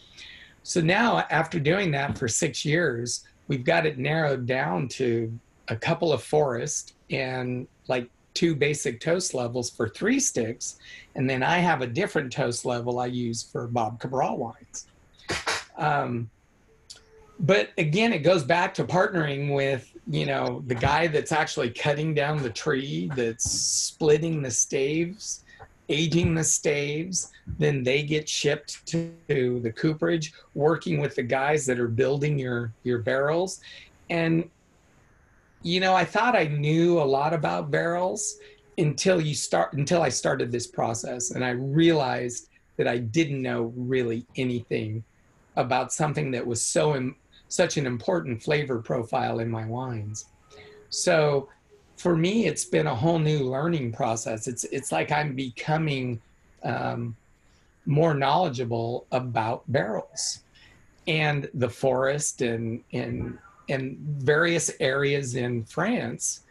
So 0.62 0.80
now 0.80 1.26
after 1.32 1.60
doing 1.60 1.90
that 1.92 2.16
for 2.16 2.28
six 2.28 2.64
years, 2.64 3.26
we've 3.48 3.64
got 3.64 3.88
it 3.88 3.98
narrowed 3.98 4.46
down 4.46 4.88
to 4.90 5.36
a 5.70 5.76
couple 5.76 6.14
of 6.14 6.22
forest 6.22 6.94
and 7.10 7.68
like 7.88 8.08
two 8.36 8.54
basic 8.56 9.00
toast 9.00 9.34
levels 9.34 9.72
for 9.72 9.90
three 9.90 10.20
sticks. 10.20 10.78
And 11.16 11.28
then 11.28 11.42
I 11.42 11.58
have 11.58 11.82
a 11.82 11.88
different 11.88 12.32
toast 12.32 12.66
level 12.66 13.00
I 13.00 13.08
use 13.08 13.42
for 13.42 13.66
Bob 13.66 14.00
Cabral 14.00 14.38
wines. 14.38 14.86
Um, 15.76 16.30
but 17.40 17.72
again, 17.80 18.14
it 18.14 18.20
goes 18.20 18.44
back 18.44 18.76
to 18.76 18.84
partnering 18.84 19.56
with, 19.56 19.92
you 20.10 20.26
know, 20.26 20.64
the 20.66 20.76
guy 20.76 21.06
that's 21.06 21.32
actually 21.32 21.70
cutting 21.70 22.16
down 22.16 22.42
the 22.42 22.50
tree, 22.50 23.12
that's 23.16 23.50
splitting 23.50 24.42
the 24.42 24.50
staves, 24.50 25.44
aging 25.88 26.34
the 26.34 26.44
staves. 26.44 27.32
Then 27.60 27.84
they 27.84 28.02
get 28.02 28.28
shipped 28.28 28.88
to 28.88 29.60
the 29.60 29.72
cooperage, 29.72 30.34
working 30.56 31.00
with 31.00 31.16
the 31.16 31.22
guys 31.22 31.64
that 31.68 31.80
are 31.80 31.88
building 31.88 32.40
your 32.40 32.74
your 32.84 33.00
barrels. 33.00 33.62
And 34.10 34.50
you 35.62 35.80
know, 35.80 35.94
I 35.94 36.06
thought 36.06 36.36
I 36.36 36.46
knew 36.46 37.00
a 37.00 37.04
lot 37.04 37.34
about 37.34 37.70
barrels 37.70 38.38
until 38.80 39.22
you 39.22 39.36
start 39.36 39.74
until 39.74 40.02
I 40.02 40.10
started 40.10 40.52
this 40.52 40.66
process 40.66 41.32
and 41.32 41.46
I 41.46 41.52
realized 41.52 42.48
that 42.78 42.88
I 42.88 42.98
didn't 42.98 43.44
know 43.44 43.74
really 43.76 44.26
anything 44.38 45.04
about 45.56 45.92
something 45.92 46.32
that 46.32 46.48
was 46.48 46.62
so 46.62 46.96
Im- 46.96 47.16
such 47.50 47.78
an 47.78 47.86
important 47.86 48.42
flavor 48.42 48.80
profile 48.80 49.40
in 49.40 49.50
my 49.50 49.66
wines. 49.66 50.26
So 50.90 51.50
for 51.98 52.16
me, 52.16 52.46
it's 52.46 52.64
been 52.64 52.88
a 52.88 52.96
whole 52.96 53.20
new 53.20 53.40
learning 53.40 53.92
process. 53.92 54.48
It's 54.48 54.64
it's 54.66 54.92
like 54.92 55.12
I'm 55.12 55.36
becoming 55.36 56.22
um, 56.64 57.16
more 57.86 58.14
knowledgeable 58.14 59.06
about 59.12 59.64
barrels 59.72 60.40
and 61.08 61.50
the 61.54 61.70
forest 61.70 62.42
and 62.42 62.82
and 62.94 63.38
and 63.68 63.98
various 64.00 64.72
areas 64.80 65.36
in 65.36 65.64
France 65.66 66.42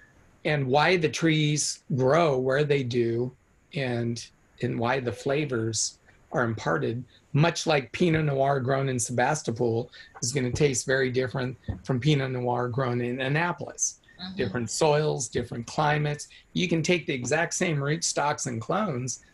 and 0.45 0.67
why 0.67 0.97
the 0.97 1.09
trees 1.09 1.83
grow 1.97 2.38
where 2.38 2.64
they 2.64 2.83
do 2.83 3.33
and 3.75 4.28
and 4.62 4.78
why 4.78 5.00
the 5.00 5.12
flavors 5.12 5.99
are 6.33 6.45
imparted 6.45 7.05
much 7.38 7.66
like 7.66 7.92
pinot 7.92 8.25
noir 8.25 8.61
grown 8.61 8.88
in 8.88 8.99
sebastopol 8.99 9.90
is 10.23 10.33
going 10.33 10.50
to 10.50 10.57
taste 10.57 10.87
very 10.87 11.11
different 11.11 11.57
from 11.85 12.00
pinot 12.00 12.30
noir 12.30 12.68
grown 12.68 13.00
in 13.00 13.21
annapolis. 13.21 14.00
Mm-hmm. 14.21 14.37
different 14.37 14.68
soils 14.68 15.28
different 15.28 15.64
climates. 15.68 16.26
You 16.52 16.68
can 16.68 16.83
take 16.83 17.07
the 17.07 17.14
exact 17.14 17.54
same 17.54 17.80
root 17.80 18.02
stocks 18.02 18.47
and 18.47 18.61
clones 18.61 19.25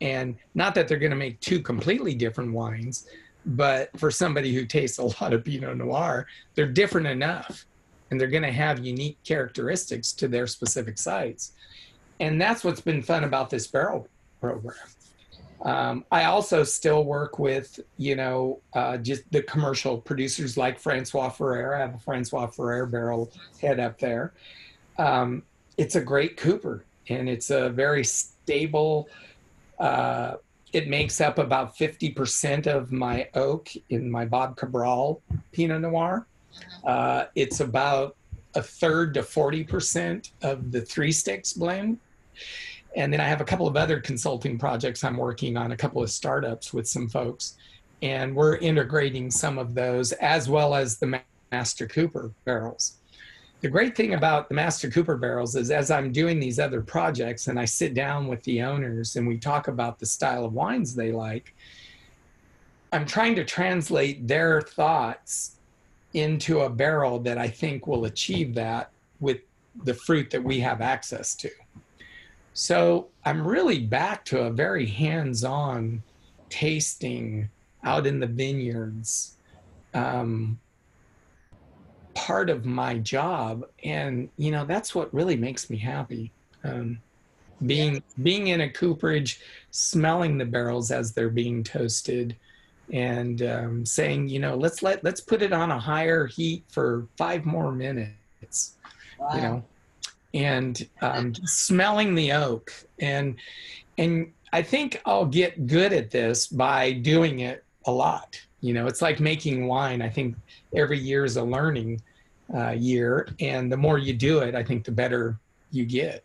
and 0.00 0.34
not 0.54 0.74
that 0.74 0.88
they're 0.88 0.98
going 0.98 1.10
to 1.10 1.16
make 1.16 1.38
two 1.40 1.60
completely 1.60 2.14
different 2.14 2.52
wines 2.54 3.06
but 3.44 3.90
for 3.98 4.10
somebody 4.10 4.54
who 4.54 4.64
tastes 4.64 4.96
a 4.96 5.02
lot 5.02 5.34
of 5.34 5.44
pinot 5.44 5.76
noir 5.76 6.26
they're 6.54 6.72
different 6.72 7.06
enough 7.06 7.66
and 8.10 8.20
they're 8.20 8.28
going 8.28 8.42
to 8.42 8.52
have 8.52 8.84
unique 8.84 9.18
characteristics 9.24 10.12
to 10.12 10.28
their 10.28 10.46
specific 10.46 10.98
sites. 10.98 11.52
And 12.18 12.40
that's 12.40 12.64
what's 12.64 12.80
been 12.80 13.02
fun 13.02 13.24
about 13.24 13.50
this 13.50 13.66
barrel 13.66 14.08
program 14.40 14.76
um, 15.62 16.04
I 16.10 16.24
also 16.24 16.64
still 16.64 17.04
work 17.04 17.38
with, 17.38 17.80
you 17.98 18.16
know, 18.16 18.60
uh, 18.72 18.96
just 18.96 19.30
the 19.30 19.42
commercial 19.42 19.98
producers 19.98 20.56
like 20.56 20.80
François 20.80 21.34
Frères. 21.34 21.76
I 21.76 21.80
have 21.80 21.94
a 21.94 21.98
François 21.98 22.54
Frères 22.54 22.90
barrel 22.90 23.30
head 23.60 23.78
up 23.78 23.98
there. 23.98 24.32
Um, 24.98 25.42
it's 25.76 25.96
a 25.96 26.00
great 26.00 26.36
Cooper 26.36 26.84
and 27.08 27.28
it's 27.28 27.50
a 27.50 27.68
very 27.68 28.04
stable. 28.04 29.08
Uh, 29.78 30.36
it 30.72 30.88
makes 30.88 31.20
up 31.20 31.38
about 31.38 31.76
50% 31.76 32.66
of 32.66 32.92
my 32.92 33.28
oak 33.34 33.70
in 33.90 34.10
my 34.10 34.24
Bob 34.24 34.56
Cabral 34.56 35.20
Pinot 35.52 35.82
Noir. 35.82 36.26
Uh, 36.84 37.24
it's 37.34 37.60
about 37.60 38.16
a 38.54 38.62
third 38.62 39.14
to 39.14 39.22
40% 39.22 40.30
of 40.42 40.72
the 40.72 40.80
three 40.80 41.12
sticks 41.12 41.52
blend. 41.52 41.98
And 42.96 43.12
then 43.12 43.20
I 43.20 43.24
have 43.24 43.40
a 43.40 43.44
couple 43.44 43.68
of 43.68 43.76
other 43.76 44.00
consulting 44.00 44.58
projects 44.58 45.04
I'm 45.04 45.16
working 45.16 45.56
on, 45.56 45.72
a 45.72 45.76
couple 45.76 46.02
of 46.02 46.10
startups 46.10 46.72
with 46.72 46.88
some 46.88 47.08
folks. 47.08 47.56
And 48.02 48.34
we're 48.34 48.56
integrating 48.56 49.30
some 49.30 49.58
of 49.58 49.74
those 49.74 50.12
as 50.12 50.48
well 50.48 50.74
as 50.74 50.98
the 50.98 51.20
Master 51.52 51.86
Cooper 51.86 52.32
barrels. 52.44 52.96
The 53.60 53.68
great 53.68 53.94
thing 53.94 54.14
about 54.14 54.48
the 54.48 54.54
Master 54.54 54.90
Cooper 54.90 55.16
barrels 55.16 55.54
is 55.54 55.70
as 55.70 55.90
I'm 55.90 56.12
doing 56.12 56.40
these 56.40 56.58
other 56.58 56.80
projects 56.80 57.48
and 57.48 57.60
I 57.60 57.66
sit 57.66 57.92
down 57.92 58.26
with 58.26 58.42
the 58.44 58.62
owners 58.62 59.16
and 59.16 59.28
we 59.28 59.36
talk 59.36 59.68
about 59.68 59.98
the 59.98 60.06
style 60.06 60.46
of 60.46 60.54
wines 60.54 60.94
they 60.94 61.12
like, 61.12 61.54
I'm 62.92 63.04
trying 63.04 63.36
to 63.36 63.44
translate 63.44 64.26
their 64.26 64.62
thoughts 64.62 65.56
into 66.14 66.60
a 66.60 66.70
barrel 66.70 67.18
that 67.20 67.38
I 67.38 67.48
think 67.48 67.86
will 67.86 68.06
achieve 68.06 68.54
that 68.54 68.90
with 69.20 69.40
the 69.84 69.94
fruit 69.94 70.30
that 70.30 70.42
we 70.42 70.58
have 70.60 70.80
access 70.80 71.34
to. 71.36 71.50
So 72.52 73.08
I'm 73.24 73.46
really 73.46 73.80
back 73.80 74.24
to 74.26 74.42
a 74.42 74.50
very 74.50 74.86
hands 74.86 75.44
on 75.44 76.02
tasting 76.48 77.48
out 77.84 78.06
in 78.06 78.20
the 78.20 78.26
vineyards 78.26 79.36
um, 79.94 80.58
part 82.14 82.50
of 82.50 82.64
my 82.64 82.98
job. 82.98 83.64
And, 83.84 84.28
you 84.36 84.50
know, 84.50 84.64
that's 84.64 84.94
what 84.94 85.12
really 85.14 85.36
makes 85.36 85.70
me 85.70 85.76
happy. 85.78 86.32
Um, 86.64 86.98
being 87.66 88.02
being 88.22 88.48
in 88.48 88.62
a 88.62 88.70
cooperage, 88.70 89.40
smelling 89.70 90.38
the 90.38 90.44
barrels 90.46 90.90
as 90.90 91.12
they're 91.12 91.28
being 91.28 91.62
toasted, 91.62 92.36
and 92.92 93.42
um, 93.42 93.86
saying, 93.86 94.28
you 94.28 94.38
know, 94.38 94.56
let's 94.56 94.82
let 94.82 95.04
let's 95.04 95.20
put 95.20 95.42
it 95.42 95.52
on 95.52 95.70
a 95.70 95.78
higher 95.78 96.26
heat 96.26 96.64
for 96.68 97.06
five 97.16 97.44
more 97.44 97.72
minutes. 97.72 98.76
Wow. 99.18 99.34
You 99.34 99.40
know, 99.42 99.64
and 100.34 100.88
um, 101.02 101.34
smelling 101.34 102.14
the 102.14 102.32
oak 102.32 102.72
and 103.00 103.36
and 103.98 104.32
I 104.52 104.62
think 104.62 105.00
I'll 105.06 105.26
get 105.26 105.66
good 105.66 105.92
at 105.92 106.10
this 106.10 106.46
by 106.46 106.92
doing 106.92 107.40
it 107.40 107.64
a 107.86 107.92
lot. 107.92 108.40
You 108.60 108.74
know, 108.74 108.86
it's 108.86 109.00
like 109.00 109.20
making 109.20 109.66
wine. 109.66 110.02
I 110.02 110.08
think 110.08 110.36
every 110.74 110.98
year 110.98 111.24
is 111.24 111.36
a 111.36 111.42
learning 111.42 112.00
uh, 112.52 112.70
year, 112.70 113.28
and 113.38 113.70
the 113.70 113.76
more 113.76 113.98
you 113.98 114.12
do 114.12 114.40
it, 114.40 114.54
I 114.54 114.64
think 114.64 114.84
the 114.84 114.90
better 114.90 115.38
you 115.70 115.84
get, 115.84 116.24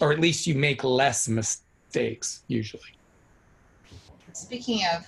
or 0.00 0.10
at 0.12 0.20
least 0.20 0.46
you 0.46 0.54
make 0.54 0.84
less 0.84 1.28
mistakes 1.28 2.42
usually. 2.48 2.82
Speaking 4.32 4.80
of 4.94 5.06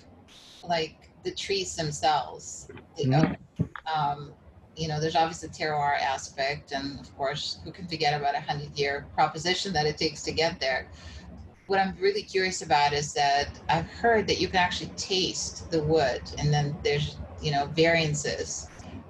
like 0.69 1.11
the 1.25 1.31
trees 1.31 1.75
themselves. 1.75 2.69
Mhm. 2.99 3.37
Um, 3.93 4.33
you 4.77 4.89
know, 4.89 5.01
there's 5.01 5.17
obviously 5.17 5.49
the 5.49 5.55
terroir 5.55 5.99
aspect, 6.01 6.73
and 6.73 6.99
of 7.01 7.17
course, 7.17 7.59
who 7.65 7.73
can 7.73 7.87
forget 7.87 8.19
about 8.19 8.35
a 8.35 8.41
hundred 8.41 8.77
year 8.79 9.07
proposition 9.15 9.73
that 9.75 9.87
it 9.87 9.99
takes 9.99 10.23
to 10.25 10.33
get 10.33 10.61
there. 10.61 10.89
What 11.67 11.79
I'm 11.79 11.97
really 12.01 12.23
curious 12.23 12.63
about 12.63 12.93
is 12.93 13.13
that 13.15 13.49
I've 13.69 13.89
heard 13.89 14.27
that 14.29 14.41
you 14.41 14.49
can 14.49 14.57
actually 14.57 14.91
taste 14.97 15.71
the 15.71 15.83
wood, 15.83 16.23
and 16.39 16.53
then 16.53 16.77
there's 16.83 17.17
you 17.41 17.53
know 17.53 17.67
variances. 17.67 18.69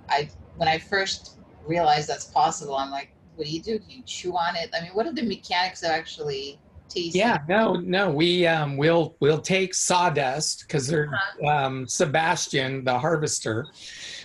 I 0.08 0.28
when 0.56 0.68
I 0.68 0.78
first 0.78 1.38
realized 1.66 2.08
that's 2.08 2.26
possible, 2.26 2.74
I'm 2.74 2.90
like, 2.90 3.14
what 3.36 3.46
do 3.46 3.50
you 3.50 3.62
do? 3.62 3.78
Do 3.78 3.84
you 3.88 4.02
chew 4.02 4.36
on 4.36 4.56
it? 4.56 4.70
I 4.76 4.82
mean, 4.82 4.90
what 4.92 5.06
are 5.06 5.12
the 5.12 5.22
mechanics 5.22 5.82
of 5.82 5.90
actually 5.90 6.60
tasting? 6.88 7.20
Yeah, 7.20 7.38
no, 7.48 7.74
no. 7.74 8.10
We 8.10 8.46
um, 8.46 8.76
we'll 8.76 9.16
we'll 9.20 9.40
take 9.40 9.74
sawdust 9.74 10.64
because 10.66 10.86
they're 10.86 11.10
um, 11.46 11.86
Sebastian, 11.86 12.84
the 12.84 12.98
harvester, 12.98 13.66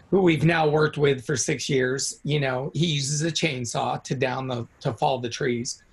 who 0.09 0.21
we've 0.21 0.45
now 0.45 0.67
worked 0.67 0.97
with 0.97 1.25
for 1.25 1.35
six 1.35 1.69
years. 1.69 2.19
You 2.23 2.39
know, 2.39 2.71
he 2.73 2.85
uses 2.85 3.23
a 3.23 3.31
chainsaw 3.31 4.03
to 4.03 4.15
down 4.15 4.47
the 4.47 4.67
to 4.81 4.93
fall 4.93 5.19
the 5.19 5.29
trees, 5.29 5.83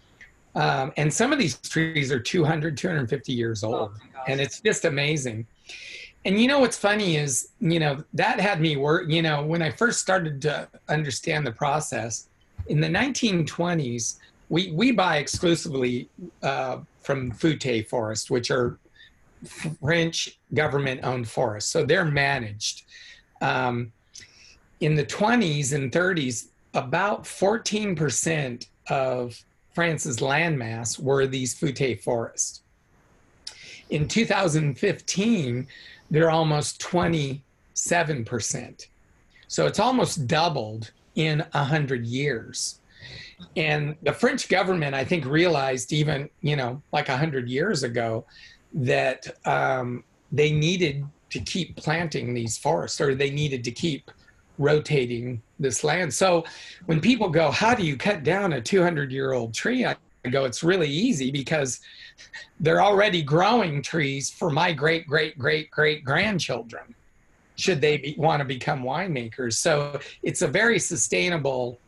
um, 0.55 0.93
and 0.97 1.13
some 1.13 1.33
of 1.33 1.39
these 1.39 1.57
trees 1.57 2.13
are 2.13 2.21
200, 2.21 2.77
250 2.77 3.33
years 3.33 3.65
Oh 3.65 3.75
old, 3.75 3.93
gosh. 4.13 4.25
and 4.29 4.41
it's 4.41 4.61
just 4.61 4.85
amazing. 4.85 5.47
And 6.27 6.41
you 6.41 6.49
know 6.49 6.61
what's 6.61 6.79
funny 6.79 7.17
is, 7.17 7.51
you 7.61 7.79
know, 7.79 8.03
that 8.15 8.41
had 8.41 8.61
me 8.61 8.77
work. 8.77 9.11
You 9.11 9.21
know, 9.21 9.45
when 9.45 9.61
I 9.61 9.71
first 9.71 10.01
started 10.01 10.41
to 10.43 10.69
understand 10.89 11.47
the 11.47 11.53
process 11.53 12.29
in 12.69 12.81
the 12.81 12.89
1920s, 12.89 14.19
we 14.49 14.73
we 14.73 14.93
buy 14.93 15.19
exclusively 15.19 16.09
uh, 16.43 16.79
from 17.03 17.31
Fute 17.33 17.87
Forest, 17.89 18.31
which 18.31 18.51
are 18.51 18.79
French 19.83 20.39
government-owned 20.55 21.29
forests, 21.29 21.71
so 21.71 21.85
they're 21.85 22.05
managed. 22.05 22.85
Um, 23.43 23.93
in 24.81 24.95
the 24.95 25.05
20s 25.05 25.73
and 25.73 25.93
30s, 25.93 26.49
about 26.75 27.25
14% 27.25 28.67
of 28.89 29.45
France's 29.73 30.19
landmass 30.19 30.99
were 30.99 31.27
these 31.27 31.55
Fute 31.55 32.01
forests. 32.01 32.63
In 33.91 34.09
2015, 34.09 35.67
they're 36.11 36.31
almost 36.31 36.81
27%. 36.81 38.87
So 39.49 39.67
it's 39.67 39.79
almost 39.79 40.27
doubled 40.27 40.91
in 41.15 41.41
100 41.53 42.07
years. 42.07 42.81
And 43.57 43.95
the 44.03 44.13
French 44.13 44.49
government, 44.49 44.95
I 44.95 45.05
think, 45.05 45.25
realized 45.27 45.93
even, 45.93 46.31
you 46.41 46.57
know, 46.57 46.81
like 46.93 47.09
100 47.09 47.49
years 47.49 47.83
ago 47.83 48.25
that 48.73 49.37
um, 49.45 50.03
they 50.33 50.51
needed 50.51 51.05
to 51.31 51.41
keep 51.41 51.77
planting 51.77 52.33
these 52.33 52.59
forests 52.59 53.01
or 53.01 53.15
they 53.15 53.31
needed 53.31 53.65
to 53.65 53.71
keep 53.71 54.11
rotating 54.59 55.43
this 55.59 55.85
land. 55.85 56.13
So 56.13 56.45
when 56.87 57.01
people 57.01 57.29
go, 57.29 57.51
How 57.51 57.75
do 57.75 57.85
you 57.85 57.97
cut 57.97 58.23
down 58.25 58.53
a 58.53 58.61
200 58.61 59.11
year 59.13 59.33
old 59.33 59.55
tree? 59.55 59.85
I 59.85 59.97
go, 60.31 60.45
It's 60.45 60.63
really 60.63 60.89
easy 60.89 61.31
because 61.31 61.81
they're 62.61 62.83
already 62.83 63.23
growing 63.23 63.83
trees 63.83 64.31
for 64.31 64.51
my 64.51 64.73
great, 64.73 65.07
great, 65.07 65.39
great, 65.39 65.71
great 65.71 66.05
grandchildren, 66.05 66.95
should 67.57 67.81
they 67.81 67.99
be, 67.99 68.15
want 68.19 68.41
to 68.41 68.45
become 68.45 68.83
winemakers. 68.83 69.55
So 69.55 69.99
it's 70.23 70.43
a 70.43 70.49
very 70.49 70.79
sustainable 70.79 71.79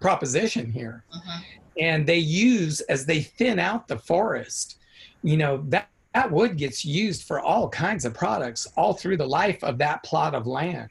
proposition 0.00 0.70
here. 0.70 1.04
Mhm. 1.14 1.42
And 1.80 2.06
they 2.06 2.18
use, 2.18 2.80
as 2.82 3.06
they 3.06 3.22
thin 3.22 3.58
out 3.58 3.88
the 3.88 3.96
forest, 3.96 4.76
you 5.22 5.36
know, 5.36 5.64
that, 5.68 5.88
that 6.12 6.30
wood 6.30 6.58
gets 6.58 6.84
used 6.84 7.22
for 7.22 7.40
all 7.40 7.68
kinds 7.68 8.04
of 8.04 8.12
products 8.12 8.66
all 8.76 8.92
through 8.92 9.16
the 9.16 9.26
life 9.26 9.62
of 9.64 9.78
that 9.78 10.02
plot 10.02 10.34
of 10.34 10.46
land. 10.46 10.90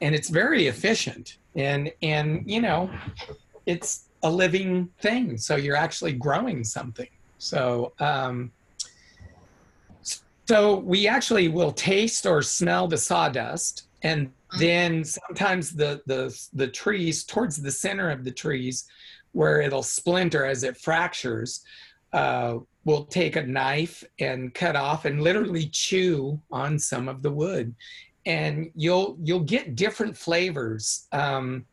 And 0.00 0.14
it's 0.14 0.28
very 0.28 0.66
efficient. 0.66 1.38
And, 1.54 1.92
and 2.02 2.42
you 2.46 2.60
know, 2.60 2.90
it's 3.66 4.06
a 4.22 4.30
living 4.30 4.88
thing. 5.00 5.38
So 5.38 5.56
you're 5.56 5.76
actually 5.76 6.12
growing 6.12 6.64
something. 6.64 7.08
So, 7.38 7.92
um, 8.00 8.50
so 10.48 10.78
we 10.78 11.06
actually 11.06 11.48
will 11.48 11.72
taste 11.72 12.24
or 12.24 12.40
smell 12.40 12.88
the 12.88 12.96
sawdust, 12.96 13.88
and 14.02 14.32
then 14.58 15.04
sometimes 15.04 15.72
the 15.72 16.00
the 16.06 16.34
the 16.54 16.68
trees 16.68 17.24
towards 17.24 17.60
the 17.60 17.70
center 17.70 18.08
of 18.10 18.24
the 18.24 18.30
trees, 18.30 18.88
where 19.32 19.60
it'll 19.60 19.82
splinter 19.82 20.46
as 20.46 20.64
it 20.64 20.78
fractures, 20.78 21.62
uh, 22.14 22.56
we'll 22.86 23.04
take 23.04 23.36
a 23.36 23.42
knife 23.42 24.02
and 24.20 24.54
cut 24.54 24.74
off 24.74 25.04
and 25.04 25.22
literally 25.22 25.66
chew 25.66 26.40
on 26.50 26.78
some 26.78 27.08
of 27.08 27.22
the 27.22 27.30
wood, 27.30 27.74
and 28.28 28.70
you'll 28.74 29.16
you'll 29.22 29.40
get 29.40 29.74
different 29.74 30.16
flavors. 30.16 31.08
Um, 31.10 31.64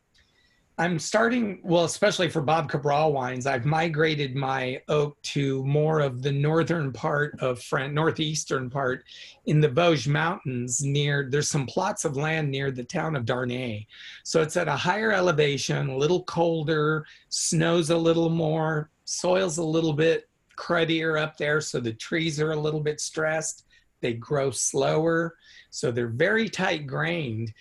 I'm 0.78 0.98
starting, 0.98 1.60
well, 1.64 1.84
especially 1.84 2.28
for 2.28 2.42
Bob 2.42 2.68
Cabral 2.68 3.14
wines, 3.14 3.46
I've 3.46 3.64
migrated 3.64 4.36
my 4.36 4.82
oak 4.88 5.16
to 5.22 5.64
more 5.64 6.00
of 6.00 6.20
the 6.20 6.32
northern 6.32 6.92
part 6.92 7.34
of 7.40 7.62
France, 7.62 7.94
northeastern 7.94 8.68
part 8.68 9.04
in 9.46 9.58
the 9.58 9.70
Vosges 9.70 10.06
Mountains 10.06 10.82
near, 10.82 11.28
there's 11.30 11.48
some 11.48 11.64
plots 11.64 12.04
of 12.04 12.18
land 12.18 12.50
near 12.50 12.70
the 12.70 12.84
town 12.84 13.16
of 13.16 13.24
Darney. 13.24 13.86
So 14.22 14.42
it's 14.42 14.58
at 14.58 14.68
a 14.68 14.76
higher 14.76 15.12
elevation, 15.12 15.88
a 15.88 15.96
little 15.96 16.24
colder, 16.24 17.06
snows 17.30 17.88
a 17.88 17.96
little 17.96 18.28
more, 18.28 18.90
soil's 19.06 19.56
a 19.56 19.64
little 19.64 19.94
bit 19.94 20.28
cruddier 20.56 21.16
up 21.16 21.38
there. 21.38 21.62
So 21.62 21.80
the 21.80 21.94
trees 21.94 22.38
are 22.38 22.52
a 22.52 22.60
little 22.60 22.80
bit 22.80 23.00
stressed. 23.00 23.64
They 24.02 24.12
grow 24.12 24.50
slower. 24.50 25.36
So 25.76 25.90
they're 25.90 26.08
very 26.08 26.48
tight 26.48 26.86
grained. 26.86 27.52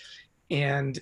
And 0.50 0.98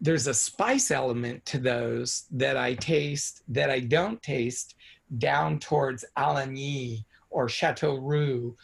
there's 0.00 0.26
a 0.26 0.32
spice 0.32 0.90
element 0.90 1.44
to 1.44 1.58
those 1.58 2.24
that 2.30 2.56
I 2.56 2.72
taste 2.72 3.42
that 3.48 3.68
I 3.68 3.80
don't 3.80 4.22
taste 4.22 4.74
down 5.18 5.58
towards 5.58 6.06
Alagny 6.16 7.04
or 7.28 7.46
Chateauroux, 7.46 8.54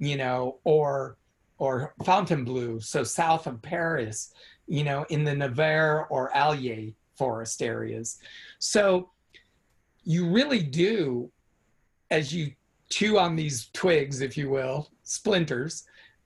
you 0.00 0.16
know, 0.16 0.58
or 0.64 1.16
or 1.58 1.94
Fontainebleau, 2.04 2.80
so 2.80 3.04
south 3.04 3.46
of 3.46 3.62
Paris, 3.62 4.32
you 4.66 4.82
know, 4.82 5.04
in 5.08 5.22
the 5.22 5.34
Nevers 5.34 6.06
or 6.10 6.36
Allier 6.36 6.92
forest 7.16 7.62
areas. 7.62 8.18
So 8.58 9.10
you 10.02 10.28
really 10.28 10.62
do, 10.62 11.30
as 12.10 12.32
you 12.32 12.52
chew 12.90 13.18
on 13.18 13.36
these 13.36 13.70
twigs, 13.72 14.22
if 14.22 14.36
you 14.36 14.50
will, 14.50 14.90
splinters, 15.04 15.84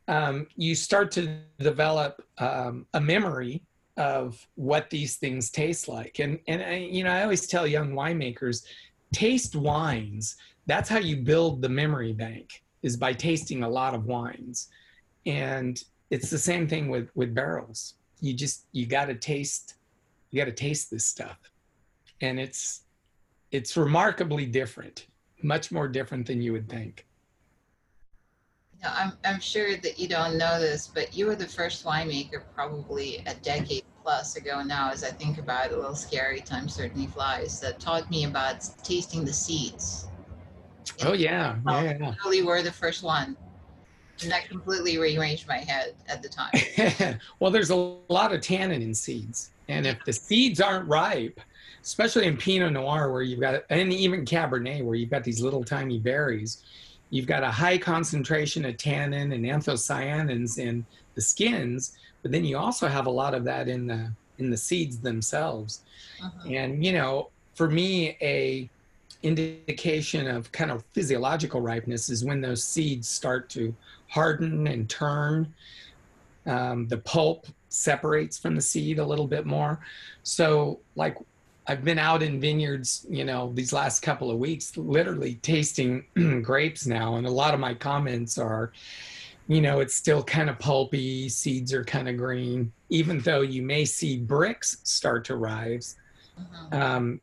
um, 0.08 0.46
you 0.56 0.74
start 0.74 1.10
to 1.12 1.38
develop 1.58 2.24
um, 2.38 2.86
a 2.94 3.00
memory 3.00 3.62
of 3.96 4.46
what 4.54 4.90
these 4.90 5.16
things 5.16 5.50
taste 5.50 5.88
like. 5.88 6.18
And 6.18 6.38
and 6.48 6.62
I, 6.62 6.76
you 6.76 7.04
know, 7.04 7.10
I 7.10 7.22
always 7.22 7.46
tell 7.46 7.66
young 7.66 7.92
winemakers, 7.92 8.64
taste 9.12 9.54
wines. 9.54 10.36
That's 10.66 10.88
how 10.88 10.98
you 10.98 11.16
build 11.16 11.62
the 11.62 11.68
memory 11.68 12.12
bank 12.12 12.62
is 12.82 12.96
by 12.96 13.12
tasting 13.12 13.62
a 13.62 13.68
lot 13.68 13.94
of 13.94 14.06
wines. 14.06 14.68
And 15.26 15.82
it's 16.10 16.30
the 16.30 16.38
same 16.38 16.66
thing 16.66 16.88
with 16.88 17.10
with 17.14 17.34
barrels. 17.34 17.94
You 18.20 18.34
just 18.34 18.66
you 18.72 18.86
got 18.86 19.06
to 19.06 19.14
taste 19.14 19.74
you 20.30 20.38
got 20.38 20.46
to 20.46 20.52
taste 20.52 20.90
this 20.90 21.06
stuff. 21.06 21.38
And 22.20 22.40
it's 22.40 22.82
it's 23.50 23.76
remarkably 23.76 24.46
different, 24.46 25.06
much 25.42 25.70
more 25.70 25.86
different 25.86 26.26
than 26.26 26.40
you 26.40 26.52
would 26.52 26.68
think. 26.68 27.06
I'm, 28.84 29.12
I'm 29.24 29.40
sure 29.40 29.76
that 29.76 29.98
you 29.98 30.08
don't 30.08 30.36
know 30.36 30.58
this, 30.60 30.88
but 30.88 31.16
you 31.16 31.26
were 31.26 31.36
the 31.36 31.46
first 31.46 31.84
winemaker 31.84 32.42
probably 32.54 33.22
a 33.26 33.34
decade 33.34 33.84
plus 34.02 34.36
ago 34.36 34.62
now, 34.62 34.90
as 34.90 35.04
I 35.04 35.10
think 35.10 35.38
about 35.38 35.66
it, 35.66 35.72
a 35.72 35.76
little 35.76 35.94
scary, 35.94 36.40
time 36.40 36.68
certainly 36.68 37.06
flies, 37.06 37.60
that 37.60 37.78
taught 37.78 38.10
me 38.10 38.24
about 38.24 38.64
tasting 38.82 39.24
the 39.24 39.32
seeds. 39.32 40.08
Oh 41.04 41.12
yeah, 41.12 41.56
yeah. 41.66 41.82
yeah. 41.82 41.98
You 41.98 42.14
really 42.24 42.42
were 42.42 42.62
the 42.62 42.72
first 42.72 43.02
one. 43.02 43.36
And 44.22 44.30
that 44.30 44.48
completely 44.48 44.98
rearranged 44.98 45.48
my 45.48 45.58
head 45.58 45.94
at 46.06 46.22
the 46.22 46.28
time. 46.28 47.18
well, 47.40 47.50
there's 47.50 47.70
a 47.70 47.76
lot 47.76 48.32
of 48.32 48.40
tannin 48.40 48.82
in 48.82 48.94
seeds, 48.94 49.50
and 49.68 49.86
if 49.86 50.04
the 50.04 50.12
seeds 50.12 50.60
aren't 50.60 50.88
ripe, 50.88 51.40
especially 51.82 52.26
in 52.26 52.36
Pinot 52.36 52.72
Noir, 52.72 53.10
where 53.10 53.22
you've 53.22 53.40
got, 53.40 53.62
and 53.70 53.92
even 53.92 54.24
Cabernet, 54.24 54.84
where 54.84 54.94
you've 54.94 55.10
got 55.10 55.24
these 55.24 55.40
little 55.40 55.64
tiny 55.64 55.98
berries, 55.98 56.62
you've 57.12 57.26
got 57.26 57.44
a 57.44 57.50
high 57.50 57.76
concentration 57.76 58.64
of 58.64 58.78
tannin 58.78 59.32
and 59.32 59.44
anthocyanins 59.44 60.58
in 60.58 60.84
the 61.14 61.20
skins, 61.20 61.92
but 62.22 62.32
then 62.32 62.42
you 62.42 62.56
also 62.56 62.88
have 62.88 63.06
a 63.06 63.10
lot 63.10 63.34
of 63.34 63.44
that 63.44 63.68
in 63.68 63.86
the 63.86 64.10
in 64.38 64.50
the 64.50 64.56
seeds 64.56 64.98
themselves. 64.98 65.82
Mhm. 66.20 66.56
And 66.56 66.84
you 66.84 66.92
know, 66.92 67.28
for 67.54 67.68
me, 67.68 68.16
a 68.22 68.68
indication 69.22 70.26
of 70.26 70.50
kind 70.50 70.70
of 70.70 70.84
physiological 70.94 71.60
ripeness 71.60 72.08
is 72.08 72.24
when 72.24 72.40
those 72.40 72.64
seeds 72.64 73.08
start 73.08 73.48
to 73.50 73.74
harden 74.08 74.66
and 74.66 74.88
turn. 74.88 75.52
Um, 76.46 76.88
the 76.88 76.98
pulp 76.98 77.46
separates 77.68 78.36
from 78.38 78.56
the 78.56 78.60
seed 78.62 78.98
a 78.98 79.04
little 79.04 79.28
bit 79.28 79.46
more. 79.46 79.78
So, 80.24 80.80
like, 80.96 81.16
I've 81.66 81.84
been 81.84 81.98
out 81.98 82.22
in 82.22 82.40
vineyards, 82.40 83.06
you 83.08 83.24
know, 83.24 83.52
these 83.54 83.72
last 83.72 84.00
couple 84.00 84.30
of 84.30 84.38
weeks, 84.38 84.76
literally 84.76 85.36
tasting 85.36 86.04
grapes 86.42 86.86
now, 86.86 87.16
and 87.16 87.26
a 87.26 87.30
lot 87.30 87.54
of 87.54 87.60
my 87.60 87.72
comments 87.74 88.36
are, 88.36 88.72
you 89.46 89.60
know, 89.60 89.80
it's 89.80 89.94
still 89.94 90.22
kind 90.24 90.50
of 90.50 90.58
pulpy, 90.58 91.28
seeds 91.28 91.72
are 91.72 91.84
kind 91.84 92.08
of 92.08 92.16
green, 92.16 92.72
even 92.88 93.20
though 93.20 93.42
you 93.42 93.62
may 93.62 93.84
see 93.84 94.20
Brix 94.20 94.84
start 94.86 95.24
to 95.26 95.36
rise. 95.36 95.96
Mm-hmm. 96.40 96.74
Um, 96.74 97.20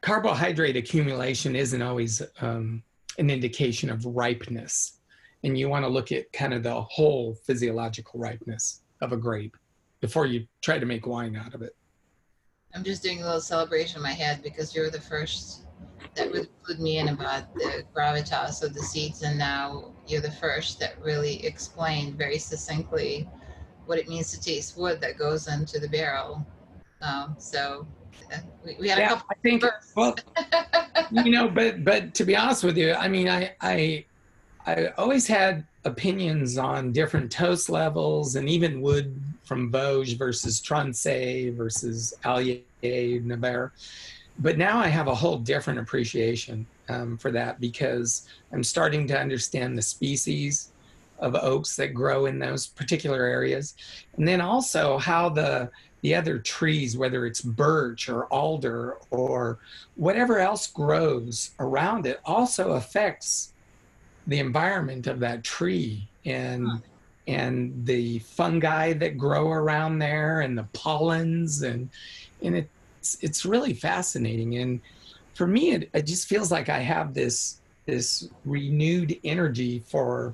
carbohydrate 0.00 0.76
accumulation 0.76 1.56
isn't 1.56 1.82
always 1.82 2.22
um, 2.40 2.82
an 3.18 3.30
indication 3.30 3.90
of 3.90 4.04
ripeness. 4.04 4.98
And 5.42 5.58
you 5.58 5.68
want 5.68 5.84
to 5.84 5.88
look 5.88 6.12
at 6.12 6.32
kind 6.32 6.54
of 6.54 6.62
the 6.62 6.80
whole 6.82 7.34
physiological 7.34 8.20
ripeness 8.20 8.80
of 9.00 9.12
a 9.12 9.16
grape 9.16 9.56
before 10.00 10.26
you 10.26 10.46
try 10.62 10.78
to 10.78 10.86
make 10.86 11.06
wine 11.06 11.36
out 11.36 11.54
of 11.54 11.62
it. 11.62 11.74
I'm 12.74 12.82
just 12.82 13.02
doing 13.02 13.22
a 13.22 13.24
little 13.24 13.40
celebration 13.40 13.98
in 13.98 14.02
my 14.02 14.12
head 14.12 14.42
because 14.42 14.74
you're 14.74 14.90
the 14.90 15.00
first 15.00 15.62
that 16.14 16.32
really 16.32 16.48
clued 16.62 16.78
me 16.78 16.98
in 16.98 17.08
about 17.08 17.52
the 17.54 17.84
gravitas 17.94 18.62
of 18.62 18.74
the 18.74 18.82
seeds, 18.82 19.22
and 19.22 19.38
now 19.38 19.92
you're 20.06 20.20
the 20.20 20.30
first 20.30 20.78
that 20.80 21.00
really 21.00 21.44
explained 21.44 22.16
very 22.16 22.38
succinctly 22.38 23.28
what 23.86 23.98
it 23.98 24.08
means 24.08 24.30
to 24.30 24.40
taste 24.40 24.78
wood 24.78 25.00
that 25.00 25.18
goes 25.18 25.48
into 25.48 25.78
the 25.78 25.88
barrel. 25.88 26.46
Um, 27.00 27.36
so 27.38 27.86
uh, 28.32 28.38
we, 28.64 28.76
we, 28.80 28.88
had 28.88 28.98
yeah, 28.98 29.06
a 29.06 29.08
couple. 29.10 29.26
I 29.30 29.34
think 29.42 29.64
well, 29.94 30.16
you 31.24 31.32
know, 31.32 31.48
but 31.48 31.84
but 31.84 32.14
to 32.14 32.24
be 32.24 32.36
honest 32.36 32.64
with 32.64 32.76
you, 32.76 32.94
I 32.94 33.08
mean, 33.08 33.28
I 33.28 33.54
I 33.60 34.04
I 34.66 34.86
always 34.98 35.26
had 35.26 35.66
opinions 35.84 36.56
on 36.56 36.92
different 36.92 37.30
toast 37.30 37.68
levels 37.68 38.36
and 38.36 38.48
even 38.48 38.80
wood 38.80 39.20
from 39.44 39.70
Vosges 39.70 40.16
versus 40.16 40.60
Tronçais 40.60 41.54
versus 41.54 42.14
Allier 42.24 42.60
Navarre. 42.82 43.72
But 44.38 44.58
now 44.58 44.78
I 44.78 44.88
have 44.88 45.06
a 45.06 45.14
whole 45.14 45.38
different 45.38 45.78
appreciation 45.78 46.66
um, 46.88 47.16
for 47.16 47.30
that 47.30 47.60
because 47.60 48.28
I'm 48.52 48.64
starting 48.64 49.06
to 49.08 49.18
understand 49.18 49.78
the 49.78 49.82
species 49.82 50.70
of 51.20 51.36
oaks 51.36 51.76
that 51.76 51.94
grow 51.94 52.26
in 52.26 52.38
those 52.38 52.66
particular 52.66 53.22
areas, 53.24 53.74
and 54.16 54.26
then 54.26 54.40
also 54.40 54.98
how 54.98 55.28
the 55.28 55.70
the 56.02 56.14
other 56.14 56.38
trees, 56.38 56.98
whether 56.98 57.24
it's 57.24 57.40
birch 57.40 58.10
or 58.10 58.26
alder 58.26 58.98
or 59.10 59.58
whatever 59.94 60.38
else 60.38 60.66
grows 60.66 61.52
around 61.60 62.04
it, 62.04 62.20
also 62.26 62.72
affects 62.72 63.54
the 64.26 64.38
environment 64.38 65.06
of 65.06 65.18
that 65.20 65.42
tree. 65.42 66.06
And 66.26 66.82
and 67.26 67.86
the 67.86 68.18
fungi 68.20 68.92
that 68.92 69.16
grow 69.16 69.50
around 69.50 69.98
there 69.98 70.40
and 70.40 70.56
the 70.56 70.66
pollens 70.72 71.62
and 71.62 71.88
and 72.42 72.56
it's 72.56 73.18
it's 73.20 73.44
really 73.44 73.74
fascinating. 73.74 74.56
And 74.56 74.80
for 75.34 75.46
me 75.46 75.72
it, 75.72 75.90
it 75.92 76.06
just 76.06 76.28
feels 76.28 76.50
like 76.50 76.68
i 76.68 76.78
have 76.78 77.12
this 77.12 77.60
this 77.86 78.28
renewed 78.44 79.18
energy 79.24 79.82
for 79.86 80.32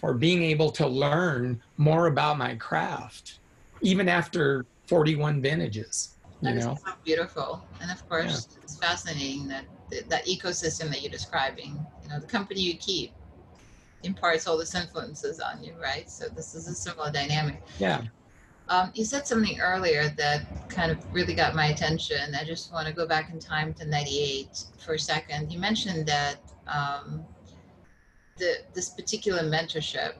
for 0.00 0.14
being 0.14 0.42
able 0.42 0.70
to 0.70 0.86
learn 0.86 1.60
more 1.76 2.06
about 2.06 2.38
my 2.38 2.54
craft 2.56 3.38
even 3.82 4.08
after 4.08 4.66
41 4.86 5.40
vintages 5.40 6.16
you 6.40 6.54
that 6.54 6.56
know? 6.56 6.76
so 6.86 6.92
beautiful. 7.04 7.64
And 7.80 7.90
of 7.90 8.08
course 8.08 8.48
yeah. 8.52 8.62
it's 8.62 8.78
fascinating 8.78 9.48
that 9.48 9.64
that 10.08 10.26
ecosystem 10.26 10.88
that 10.90 11.02
you're 11.02 11.10
describing 11.10 11.84
you 12.02 12.08
know 12.08 12.20
the 12.20 12.26
company 12.26 12.60
you 12.60 12.76
keep 12.76 13.12
imparts 14.02 14.46
all 14.46 14.56
this 14.56 14.74
influences 14.74 15.40
on 15.40 15.62
you 15.62 15.74
right 15.80 16.08
so 16.08 16.28
this 16.28 16.54
is 16.54 16.68
a 16.68 16.74
similar 16.74 17.10
dynamic 17.10 17.62
yeah 17.78 18.02
um, 18.70 18.90
you 18.94 19.04
said 19.04 19.26
something 19.26 19.58
earlier 19.60 20.10
that 20.10 20.68
kind 20.68 20.92
of 20.92 20.98
really 21.12 21.34
got 21.34 21.54
my 21.54 21.66
attention. 21.68 22.34
I 22.34 22.44
just 22.44 22.72
want 22.72 22.86
to 22.86 22.92
go 22.92 23.06
back 23.06 23.32
in 23.32 23.38
time 23.38 23.72
to 23.74 23.86
98 23.86 24.64
for 24.84 24.94
a 24.94 24.98
second. 24.98 25.50
You 25.50 25.58
mentioned 25.58 26.06
that 26.06 26.36
um, 26.66 27.24
the, 28.36 28.58
this 28.74 28.90
particular 28.90 29.42
mentorship 29.42 30.14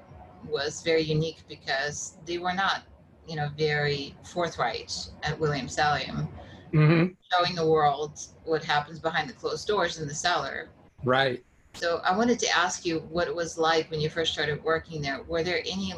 was 0.48 0.82
very 0.82 1.02
unique 1.02 1.42
because 1.46 2.16
they 2.24 2.38
were 2.38 2.54
not, 2.54 2.84
you 3.26 3.36
know, 3.36 3.50
very 3.58 4.14
forthright 4.24 5.10
at 5.22 5.38
William 5.38 5.66
Selyem, 5.66 6.26
mm-hmm. 6.72 7.06
showing 7.30 7.54
the 7.54 7.66
world 7.66 8.18
what 8.44 8.64
happens 8.64 8.98
behind 8.98 9.28
the 9.28 9.34
closed 9.34 9.68
doors 9.68 9.98
in 9.98 10.08
the 10.08 10.14
cellar. 10.14 10.70
Right. 11.04 11.44
So 11.78 12.00
I 12.04 12.16
wanted 12.16 12.40
to 12.40 12.56
ask 12.56 12.84
you 12.84 12.98
what 13.10 13.28
it 13.28 13.34
was 13.34 13.56
like 13.56 13.88
when 13.88 14.00
you 14.00 14.10
first 14.10 14.32
started 14.32 14.62
working 14.64 15.00
there. 15.00 15.22
Were 15.22 15.44
there 15.44 15.60
any 15.64 15.94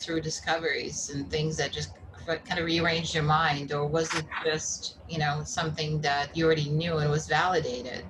through 0.00 0.20
discoveries 0.20 1.10
and 1.10 1.30
things 1.30 1.56
that 1.56 1.72
just 1.72 1.90
kind 2.26 2.58
of 2.58 2.66
rearranged 2.66 3.14
your 3.14 3.22
mind 3.22 3.72
or 3.72 3.86
was 3.86 4.12
it 4.14 4.24
just 4.44 4.96
you 5.08 5.18
know 5.18 5.42
something 5.44 6.00
that 6.00 6.36
you 6.36 6.44
already 6.44 6.68
knew 6.70 6.98
and 6.98 7.10
was 7.10 7.26
validated 7.26 8.04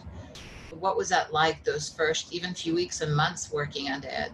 what 0.71 0.97
was 0.97 1.09
that 1.09 1.33
like 1.33 1.63
those 1.65 1.89
first 1.91 2.33
even 2.33 2.55
few 2.55 2.75
weeks 2.75 3.01
and 3.01 3.15
months 3.15 3.51
working 3.53 3.91
on 3.91 4.03
it 4.05 4.31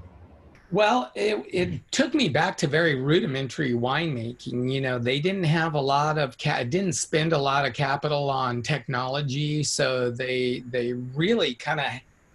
well 0.71 1.13
it, 1.15 1.45
it 1.49 1.81
took 1.93 2.13
me 2.13 2.29
back 2.29 2.57
to 2.57 2.67
very 2.67 2.97
rudimentary 2.97 3.73
winemaking 3.73 4.73
you 4.73 4.81
know 4.81 4.99
they 4.99 5.21
didn't 5.21 5.45
have 5.45 5.75
a 5.75 5.81
lot 5.81 6.19
of 6.19 6.37
ca- 6.39 6.65
didn't 6.65 6.95
spend 6.95 7.33
a 7.33 7.39
lot 7.39 7.65
of 7.65 7.73
capital 7.73 8.29
on 8.31 8.63
technology 8.63 9.63
so 9.63 10.11
they 10.11 10.65
they 10.71 10.93
really 10.93 11.55
kind 11.55 11.79
of 11.79 11.87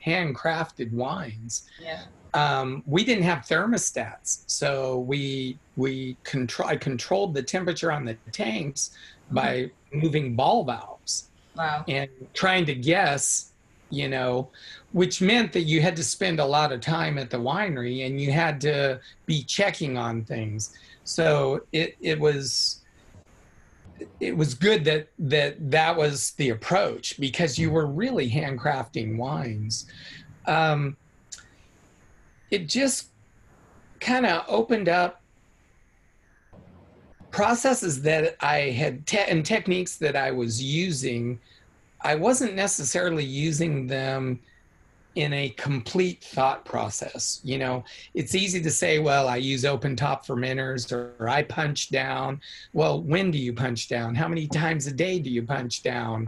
handcrafted 0.05 0.91
wines 0.91 1.69
yeah 1.81 2.03
um, 2.33 2.83
we 2.85 3.03
didn't 3.03 3.23
have 3.23 3.39
thermostats, 3.39 4.43
so 4.47 4.99
we 4.99 5.57
we 5.75 6.17
control 6.23 6.69
I 6.69 6.75
controlled 6.75 7.33
the 7.33 7.43
temperature 7.43 7.91
on 7.91 8.05
the 8.05 8.15
tanks 8.31 8.91
mm-hmm. 9.25 9.35
by 9.35 9.71
moving 9.93 10.35
ball 10.35 10.63
valves. 10.63 11.29
Wow. 11.55 11.85
And 11.87 12.09
trying 12.33 12.65
to 12.65 12.73
guess, 12.73 13.51
you 13.91 14.09
know, 14.09 14.49
which 14.91 15.21
meant 15.21 15.53
that 15.53 15.61
you 15.61 15.81
had 15.81 15.95
to 15.97 16.03
spend 16.03 16.39
a 16.39 16.45
lot 16.45 16.71
of 16.71 16.81
time 16.81 17.19
at 17.19 17.29
the 17.29 17.37
winery 17.37 18.07
and 18.07 18.19
you 18.19 18.31
had 18.31 18.59
to 18.61 18.99
be 19.27 19.43
checking 19.43 19.97
on 19.97 20.23
things. 20.23 20.75
So 21.03 21.61
it 21.71 21.95
it 22.01 22.19
was 22.19 22.81
it 24.19 24.35
was 24.35 24.53
good 24.53 24.83
that 24.85 25.09
that 25.19 25.71
that 25.71 25.95
was 25.95 26.31
the 26.31 26.49
approach 26.49 27.19
because 27.19 27.57
you 27.57 27.71
were 27.71 27.87
really 27.87 28.29
handcrafting 28.29 29.17
wines. 29.17 29.85
Um, 30.45 30.97
it 32.51 32.67
just 32.67 33.07
kind 33.99 34.25
of 34.25 34.43
opened 34.47 34.89
up 34.89 35.21
processes 37.31 38.01
that 38.03 38.35
I 38.41 38.57
had 38.71 39.07
te- 39.07 39.17
and 39.17 39.45
techniques 39.45 39.97
that 39.97 40.15
I 40.15 40.31
was 40.31 40.61
using. 40.61 41.39
I 42.01 42.15
wasn't 42.15 42.53
necessarily 42.53 43.25
using 43.25 43.87
them 43.87 44.39
in 45.15 45.33
a 45.33 45.49
complete 45.49 46.23
thought 46.23 46.65
process. 46.65 47.39
You 47.43 47.57
know, 47.57 47.83
it's 48.13 48.35
easy 48.35 48.61
to 48.61 48.71
say, 48.71 48.99
well, 48.99 49.27
I 49.27 49.37
use 49.37 49.65
open 49.65 49.95
top 49.95 50.25
fermenters 50.25 50.91
or, 50.91 51.29
I 51.29 51.43
punch 51.43 51.89
down. 51.89 52.41
Well, 52.73 53.01
when 53.01 53.31
do 53.31 53.37
you 53.37 53.53
punch 53.53 53.87
down? 53.87 54.15
How 54.15 54.27
many 54.27 54.47
times 54.47 54.87
a 54.87 54.91
day 54.91 55.19
do 55.19 55.29
you 55.29 55.43
punch 55.43 55.83
down? 55.83 56.27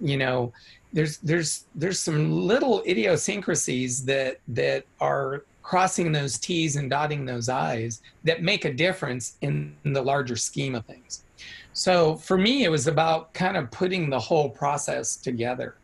You 0.00 0.16
know, 0.16 0.52
there's 0.92 1.18
there's 1.18 1.64
there's 1.74 1.98
some 1.98 2.30
little 2.30 2.82
idiosyncrasies 2.86 4.04
that 4.04 4.40
that 4.48 4.84
are 5.00 5.44
crossing 5.62 6.12
those 6.12 6.38
T's 6.38 6.76
and 6.76 6.90
dotting 6.90 7.24
those 7.24 7.48
I's 7.48 8.02
that 8.24 8.42
make 8.42 8.64
a 8.64 8.72
difference 8.72 9.36
in, 9.42 9.74
in 9.84 9.92
the 9.92 10.02
larger 10.02 10.36
scheme 10.36 10.74
of 10.74 10.84
things. 10.84 11.24
So 11.72 12.16
for 12.16 12.36
me, 12.36 12.64
it 12.64 12.68
was 12.68 12.86
about 12.86 13.32
kind 13.32 13.56
of 13.56 13.70
putting 13.70 14.10
the 14.10 14.18
whole 14.18 14.50
process 14.50 15.16
together. 15.16 15.76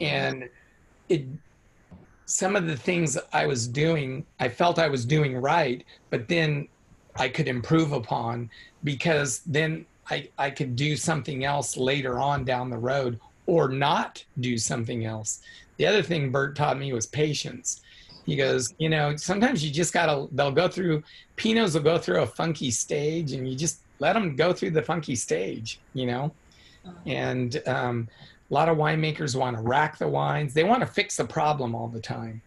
And 0.00 0.48
it, 1.08 1.26
some 2.26 2.56
of 2.56 2.66
the 2.66 2.76
things 2.76 3.18
I 3.32 3.46
was 3.46 3.66
doing, 3.68 4.24
I 4.40 4.48
felt 4.48 4.78
I 4.78 4.88
was 4.88 5.04
doing 5.04 5.36
right, 5.36 5.84
but 6.10 6.28
then 6.28 6.68
I 7.16 7.28
could 7.28 7.48
improve 7.48 7.92
upon 7.92 8.50
because 8.82 9.40
then 9.46 9.86
I, 10.10 10.28
I 10.38 10.50
could 10.50 10.76
do 10.76 10.96
something 10.96 11.44
else 11.44 11.76
later 11.76 12.18
on 12.18 12.44
down 12.44 12.70
the 12.70 12.78
road 12.78 13.20
or 13.46 13.68
not 13.68 14.24
do 14.40 14.58
something 14.58 15.04
else. 15.04 15.42
The 15.76 15.86
other 15.86 16.02
thing 16.02 16.30
Bert 16.30 16.56
taught 16.56 16.78
me 16.78 16.92
was 16.92 17.06
patience 17.06 17.82
he 18.24 18.36
goes, 18.36 18.74
you 18.78 18.88
know, 18.88 19.16
sometimes 19.16 19.64
you 19.64 19.70
just 19.70 19.92
gotta. 19.92 20.26
They'll 20.32 20.50
go 20.50 20.68
through. 20.68 21.02
Pinos 21.36 21.74
will 21.74 21.82
go 21.82 21.98
through 21.98 22.22
a 22.22 22.26
funky 22.26 22.70
stage, 22.70 23.32
and 23.32 23.48
you 23.48 23.56
just 23.56 23.80
let 23.98 24.14
them 24.14 24.34
go 24.34 24.52
through 24.52 24.70
the 24.70 24.82
funky 24.82 25.14
stage. 25.14 25.78
You 25.92 26.06
know, 26.06 26.32
uh-huh. 26.86 26.94
and 27.06 27.62
um, 27.66 28.08
a 28.50 28.54
lot 28.54 28.68
of 28.68 28.76
winemakers 28.76 29.34
want 29.34 29.56
to 29.56 29.62
rack 29.62 29.98
the 29.98 30.08
wines. 30.08 30.54
They 30.54 30.64
want 30.64 30.80
to 30.80 30.86
fix 30.86 31.16
the 31.16 31.24
problem 31.24 31.74
all 31.74 31.88
the 31.88 32.00
time. 32.00 32.42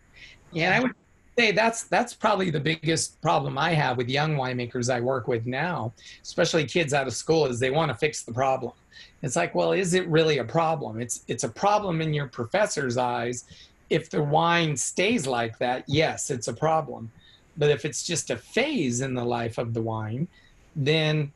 And 0.55 0.73
I 0.73 0.79
would 0.79 0.93
say 1.37 1.51
that's 1.51 1.83
that's 1.83 2.13
probably 2.13 2.49
the 2.49 2.59
biggest 2.59 3.21
problem 3.21 3.57
I 3.57 3.71
have 3.71 3.97
with 3.97 4.09
young 4.09 4.35
winemakers 4.35 4.93
I 4.93 5.01
work 5.01 5.27
with 5.27 5.45
now, 5.45 5.93
especially 6.23 6.65
kids 6.65 6.93
out 6.93 7.07
of 7.07 7.13
school, 7.13 7.45
is 7.45 7.59
they 7.59 7.71
want 7.71 7.89
to 7.89 7.97
fix 7.97 8.23
the 8.23 8.33
problem. 8.33 8.73
It's 9.21 9.35
like, 9.35 9.53
well, 9.53 9.73
is 9.73 9.93
it 9.93 10.07
really 10.07 10.37
a 10.37 10.43
problem? 10.43 10.99
It's 10.99 11.23
it's 11.27 11.43
a 11.43 11.49
problem 11.49 12.01
in 12.01 12.13
your 12.13 12.27
professor's 12.27 12.97
eyes 12.97 13.45
if 13.89 14.09
the 14.09 14.21
wine 14.21 14.75
stays 14.75 15.25
like 15.27 15.57
that, 15.59 15.83
yes, 15.87 16.29
it's 16.29 16.47
a 16.47 16.53
problem. 16.53 17.11
But 17.57 17.69
if 17.69 17.85
it's 17.85 18.03
just 18.03 18.29
a 18.29 18.37
phase 18.37 19.01
in 19.01 19.13
the 19.13 19.23
life 19.23 19.57
of 19.57 19.73
the 19.73 19.81
wine, 19.81 20.27
then 20.75 21.31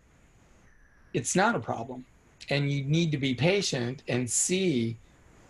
it's 1.13 1.35
not 1.35 1.55
a 1.55 1.59
problem. 1.59 2.05
And 2.51 2.71
you 2.71 2.83
need 2.83 3.11
to 3.11 3.17
be 3.17 3.33
patient 3.33 4.03
and 4.07 4.29
see 4.29 4.97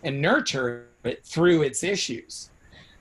and 0.03 0.21
nurture 0.21 0.87
it 1.03 1.25
through 1.25 1.63
its 1.63 1.83
issues. 1.83 2.51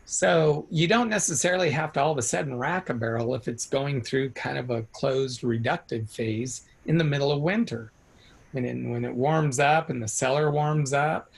So 0.04 0.66
you 0.70 0.88
don't 0.88 1.08
necessarily 1.08 1.70
have 1.70 1.92
to 1.92 2.02
all 2.02 2.10
of 2.10 2.18
a 2.18 2.22
sudden 2.22 2.58
rack 2.58 2.90
a 2.90 2.94
barrel 2.94 3.36
if 3.36 3.46
it's 3.46 3.66
going 3.66 4.02
through 4.02 4.30
kind 4.30 4.58
of 4.58 4.70
a 4.70 4.82
closed 4.92 5.42
reductive 5.42 6.10
phase 6.10 6.62
in 6.86 6.98
the 6.98 7.04
middle 7.04 7.30
of 7.30 7.40
winter. 7.40 7.92
When 8.50 8.64
it, 8.64 8.74
when 8.90 9.04
it 9.04 9.14
warms 9.14 9.60
up 9.60 9.88
and 9.88 10.02
the 10.02 10.08
cellar 10.08 10.50
warms 10.50 10.92
up, 10.92 11.30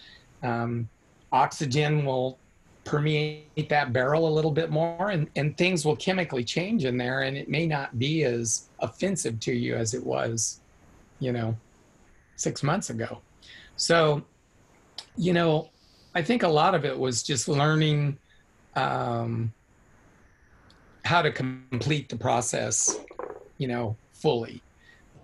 um, 0.42 0.88
oxygen 1.32 2.06
will 2.06 2.38
permeate 2.84 3.68
that 3.68 3.92
barrel 3.92 4.26
a 4.26 4.32
little 4.32 4.50
bit 4.50 4.70
more 4.70 5.10
and, 5.10 5.28
and 5.36 5.56
things 5.56 5.84
will 5.84 5.96
chemically 5.96 6.42
change 6.42 6.84
in 6.84 6.96
there 6.96 7.22
and 7.22 7.36
it 7.36 7.48
may 7.48 7.66
not 7.66 7.98
be 7.98 8.24
as 8.24 8.68
offensive 8.80 9.38
to 9.40 9.52
you 9.52 9.76
as 9.76 9.92
it 9.92 10.04
was, 10.04 10.60
you 11.20 11.32
know, 11.32 11.54
six 12.36 12.62
months 12.62 12.90
ago. 12.90 13.20
So, 13.76 14.22
you 15.16 15.32
know, 15.32 15.70
I 16.14 16.22
think 16.22 16.42
a 16.42 16.48
lot 16.48 16.74
of 16.74 16.84
it 16.84 16.98
was 16.98 17.22
just 17.22 17.48
learning 17.48 18.18
um, 18.76 19.52
how 21.04 21.22
to 21.22 21.30
complete 21.32 22.08
the 22.08 22.16
process, 22.16 23.00
you 23.58 23.68
know, 23.68 23.96
fully. 24.12 24.62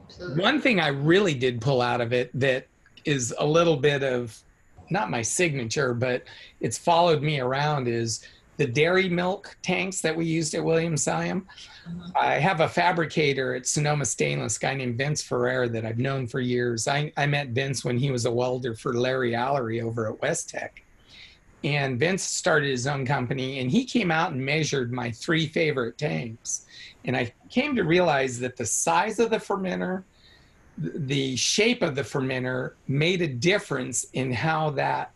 Absolutely. 0.06 0.42
One 0.42 0.60
thing 0.60 0.80
I 0.80 0.88
really 0.88 1.34
did 1.34 1.60
pull 1.60 1.82
out 1.82 2.00
of 2.00 2.12
it 2.12 2.30
that 2.38 2.66
is 3.04 3.34
a 3.38 3.46
little 3.46 3.76
bit 3.76 4.02
of 4.02 4.38
not 4.90 5.10
my 5.10 5.22
signature, 5.22 5.94
but 5.94 6.24
it's 6.60 6.78
followed 6.78 7.22
me 7.22 7.40
around 7.40 7.88
is 7.88 8.26
the 8.58 8.66
dairy 8.66 9.08
milk 9.08 9.56
tanks 9.62 10.00
that 10.02 10.14
we 10.14 10.26
used 10.26 10.54
at 10.54 10.62
Williams 10.62 11.04
Selyem. 11.04 11.46
Uh-huh. 11.86 12.12
I 12.14 12.34
have 12.34 12.60
a 12.60 12.68
fabricator 12.68 13.54
at 13.54 13.66
Sonoma 13.66 14.04
Stainless, 14.04 14.58
guy 14.58 14.74
named 14.74 14.98
Vince 14.98 15.22
Ferrer 15.22 15.68
that 15.68 15.86
I've 15.86 15.98
known 15.98 16.26
for 16.26 16.40
years. 16.40 16.86
I, 16.86 17.10
I 17.16 17.26
met 17.26 17.48
Vince 17.48 17.84
when 17.84 17.96
he 17.96 18.10
was 18.10 18.26
a 18.26 18.30
welder 18.30 18.74
for 18.74 18.94
Larry 18.94 19.32
Allery 19.32 19.82
over 19.82 20.06
at 20.08 20.20
West 20.20 20.50
Tech 20.50 20.82
and 21.64 21.98
Vince 21.98 22.22
started 22.22 22.70
his 22.70 22.86
own 22.86 23.04
company 23.04 23.58
and 23.58 23.70
he 23.70 23.84
came 23.84 24.10
out 24.10 24.32
and 24.32 24.44
measured 24.44 24.92
my 24.92 25.10
three 25.10 25.46
favorite 25.46 25.98
tanks. 25.98 26.66
And 27.04 27.16
I 27.16 27.32
came 27.50 27.74
to 27.76 27.82
realize 27.82 28.38
that 28.40 28.56
the 28.56 28.66
size 28.66 29.18
of 29.18 29.30
the 29.30 29.38
fermenter, 29.38 30.04
the 30.76 31.36
shape 31.36 31.82
of 31.82 31.94
the 31.94 32.02
fermenter 32.02 32.72
made 32.86 33.22
a 33.22 33.26
difference 33.26 34.06
in 34.12 34.32
how 34.32 34.70
that 34.70 35.10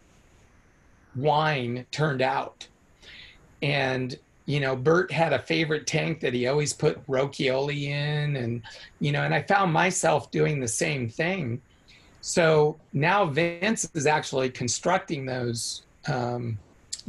wine 1.14 1.86
turned 1.90 2.22
out. 2.22 2.66
And 3.62 4.18
you 4.46 4.58
know, 4.58 4.74
Bert 4.74 5.12
had 5.12 5.32
a 5.32 5.38
favorite 5.38 5.86
tank 5.86 6.20
that 6.20 6.34
he 6.34 6.48
always 6.48 6.72
put 6.72 7.06
Rochioli 7.06 7.84
in, 7.84 8.36
and 8.36 8.62
you 9.00 9.12
know, 9.12 9.22
and 9.22 9.34
I 9.34 9.42
found 9.42 9.72
myself 9.72 10.30
doing 10.30 10.60
the 10.60 10.68
same 10.68 11.08
thing. 11.08 11.60
So 12.20 12.76
now 12.92 13.24
Vince 13.26 13.88
is 13.94 14.06
actually 14.06 14.50
constructing 14.50 15.26
those 15.26 15.82
um, 16.06 16.58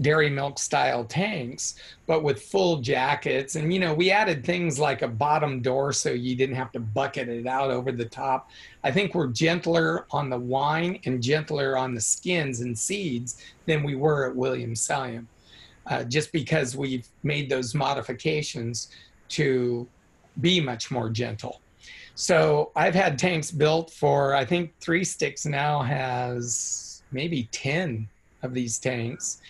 dairy 0.01 0.29
milk 0.29 0.57
style 0.57 1.03
tanks, 1.05 1.75
but 2.07 2.23
with 2.23 2.41
full 2.41 2.77
jackets. 2.77 3.55
And, 3.55 3.73
you 3.73 3.79
know, 3.79 3.93
we 3.93 4.11
added 4.11 4.43
things 4.43 4.79
like 4.79 5.01
a 5.01 5.07
bottom 5.07 5.61
door 5.61 5.93
so 5.93 6.09
you 6.09 6.35
didn't 6.35 6.55
have 6.55 6.71
to 6.71 6.79
bucket 6.79 7.29
it 7.29 7.45
out 7.45 7.69
over 7.69 7.91
the 7.91 8.05
top. 8.05 8.49
I 8.83 8.91
think 8.91 9.13
we're 9.13 9.27
gentler 9.27 10.05
on 10.11 10.29
the 10.29 10.39
wine 10.39 10.99
and 11.05 11.21
gentler 11.21 11.77
on 11.77 11.93
the 11.93 12.01
skins 12.01 12.61
and 12.61 12.77
seeds 12.77 13.37
than 13.65 13.83
we 13.83 13.95
were 13.95 14.27
at 14.29 14.35
Williams 14.35 14.85
Selyem, 14.85 15.25
uh, 15.87 16.03
just 16.03 16.31
because 16.31 16.75
we've 16.75 17.07
made 17.23 17.49
those 17.49 17.75
modifications 17.75 18.89
to 19.29 19.87
be 20.41 20.59
much 20.59 20.91
more 20.91 21.09
gentle. 21.09 21.61
So 22.15 22.71
I've 22.75 22.95
had 22.95 23.17
tanks 23.17 23.51
built 23.51 23.91
for, 23.91 24.35
I 24.35 24.45
think 24.45 24.77
Three 24.79 25.03
Sticks 25.03 25.45
now 25.45 25.81
has 25.81 27.03
maybe 27.11 27.49
10 27.51 28.07
of 28.43 28.53
these 28.53 28.77
tanks. 28.77 29.41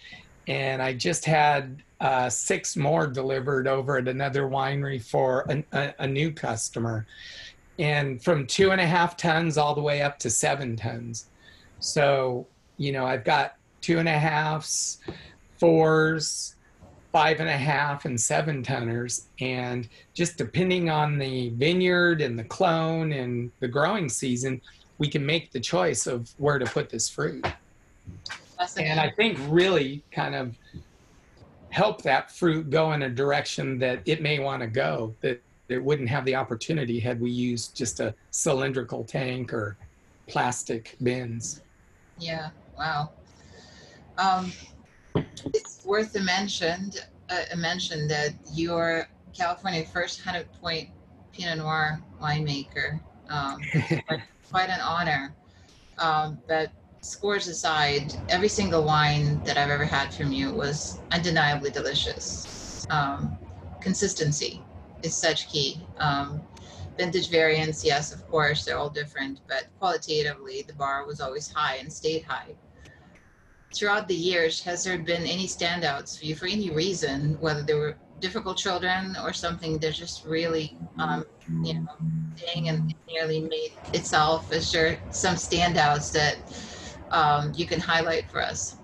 And 0.47 0.81
I 0.81 0.93
just 0.93 1.25
had 1.25 1.83
uh, 1.99 2.29
six 2.29 2.75
more 2.75 3.07
delivered 3.07 3.67
over 3.67 3.97
at 3.97 4.07
another 4.07 4.43
winery 4.43 5.01
for 5.01 5.45
a, 5.49 5.63
a, 5.71 5.93
a 5.99 6.07
new 6.07 6.31
customer. 6.31 7.05
And 7.79 8.23
from 8.23 8.45
two 8.45 8.71
and 8.71 8.79
a 8.79 8.85
half 8.85 9.17
tons 9.17 9.57
all 9.57 9.73
the 9.73 9.81
way 9.81 10.01
up 10.01 10.19
to 10.19 10.29
seven 10.29 10.75
tons. 10.75 11.27
So, 11.79 12.45
you 12.77 12.91
know, 12.91 13.05
I've 13.05 13.23
got 13.23 13.55
two 13.81 13.99
and 13.99 14.07
a 14.07 14.17
halves, 14.17 14.99
fours, 15.63 16.55
five 17.11 17.39
and 17.39 17.49
a 17.49 17.57
half, 17.57 18.05
and 18.05 18.19
seven 18.19 18.63
tonners. 18.63 19.27
And 19.39 19.87
just 20.13 20.37
depending 20.37 20.89
on 20.89 21.17
the 21.17 21.49
vineyard 21.49 22.21
and 22.21 22.37
the 22.37 22.43
clone 22.43 23.13
and 23.13 23.51
the 23.59 23.67
growing 23.67 24.09
season, 24.09 24.61
we 24.97 25.07
can 25.07 25.25
make 25.25 25.51
the 25.51 25.59
choice 25.59 26.05
of 26.07 26.29
where 26.37 26.59
to 26.59 26.65
put 26.65 26.89
this 26.89 27.07
fruit 27.07 27.45
and 28.77 28.99
I 28.99 29.09
think 29.09 29.37
really 29.47 30.03
kind 30.11 30.35
of 30.35 30.55
help 31.69 32.01
that 32.03 32.31
fruit 32.31 32.69
go 32.69 32.93
in 32.93 33.03
a 33.03 33.09
direction 33.09 33.79
that 33.79 34.01
it 34.05 34.21
may 34.21 34.39
want 34.39 34.61
to 34.61 34.67
go 34.67 35.13
that 35.21 35.41
it 35.69 35.83
wouldn't 35.83 36.09
have 36.09 36.23
the 36.25 36.35
opportunity 36.35 36.99
had 36.99 37.19
we 37.19 37.31
used 37.31 37.75
just 37.75 37.99
a 37.99 38.13
cylindrical 38.31 39.03
tank 39.03 39.53
or 39.53 39.75
plastic 40.27 40.95
bins. 41.01 41.61
Yeah, 42.19 42.49
wow. 42.77 43.11
Um, 44.17 44.51
it's 45.53 45.85
worth 45.85 46.15
a 46.15 46.21
mention, 46.21 46.91
uh, 47.29 47.43
a 47.51 47.57
mention 47.57 48.07
that 48.07 48.33
you're 48.53 49.07
California 49.33 49.85
first 49.85 50.25
100 50.25 50.51
point 50.61 50.89
Pinot 51.31 51.57
Noir 51.57 52.01
winemaker. 52.21 52.99
Um, 53.29 53.59
quite 54.51 54.69
an 54.69 54.79
honor. 54.81 55.35
Um, 55.97 56.39
but 56.47 56.71
scores 57.01 57.47
aside, 57.47 58.13
every 58.29 58.47
single 58.47 58.83
wine 58.83 59.43
that 59.43 59.57
I've 59.57 59.69
ever 59.69 59.85
had 59.85 60.13
from 60.13 60.31
you 60.31 60.53
was 60.53 60.99
undeniably 61.11 61.71
delicious. 61.71 62.85
Um, 62.89 63.37
consistency 63.81 64.63
is 65.03 65.15
such 65.15 65.49
key. 65.49 65.85
Um, 65.97 66.41
vintage 66.97 67.29
variants, 67.29 67.83
yes, 67.83 68.13
of 68.13 68.27
course, 68.29 68.65
they're 68.65 68.77
all 68.77 68.89
different, 68.89 69.41
but 69.47 69.65
qualitatively, 69.79 70.63
the 70.67 70.73
bar 70.73 71.05
was 71.05 71.19
always 71.19 71.51
high 71.51 71.77
and 71.77 71.91
stayed 71.91 72.23
high. 72.23 72.55
Throughout 73.73 74.07
the 74.07 74.15
years, 74.15 74.61
has 74.61 74.83
there 74.83 74.97
been 74.97 75.23
any 75.23 75.47
standouts 75.47 76.19
for 76.19 76.25
you 76.25 76.35
for 76.35 76.45
any 76.45 76.69
reason, 76.69 77.37
whether 77.39 77.63
they 77.63 77.73
were 77.73 77.97
difficult 78.19 78.55
children 78.57 79.17
or 79.21 79.33
something 79.33 79.77
that 79.79 79.93
just 79.93 80.25
really, 80.25 80.77
um, 80.97 81.25
you 81.63 81.73
know, 81.73 81.87
and 82.55 82.95
nearly 83.07 83.41
made 83.41 83.73
itself? 83.93 84.51
Is 84.53 84.71
there 84.71 84.99
some 85.11 85.35
standouts 85.35 86.13
that 86.13 86.37
um, 87.11 87.51
you 87.55 87.65
can 87.65 87.79
highlight 87.79 88.29
for 88.31 88.41
us? 88.41 88.77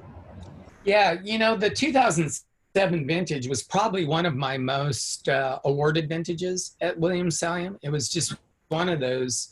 Yeah, 0.84 1.18
you 1.24 1.38
know, 1.38 1.56
the 1.56 1.70
2007 1.70 3.08
vintage 3.08 3.48
was 3.48 3.64
probably 3.64 4.06
one 4.06 4.26
of 4.26 4.36
my 4.36 4.58
most 4.58 5.30
uh, 5.30 5.60
awarded 5.66 6.10
vintages 6.10 6.76
at 6.82 7.00
Williams 7.00 7.40
Selyem. 7.40 7.78
It 7.82 7.90
was 7.90 8.10
just 8.10 8.36
one 8.68 8.90
of 8.90 9.00
those, 9.00 9.50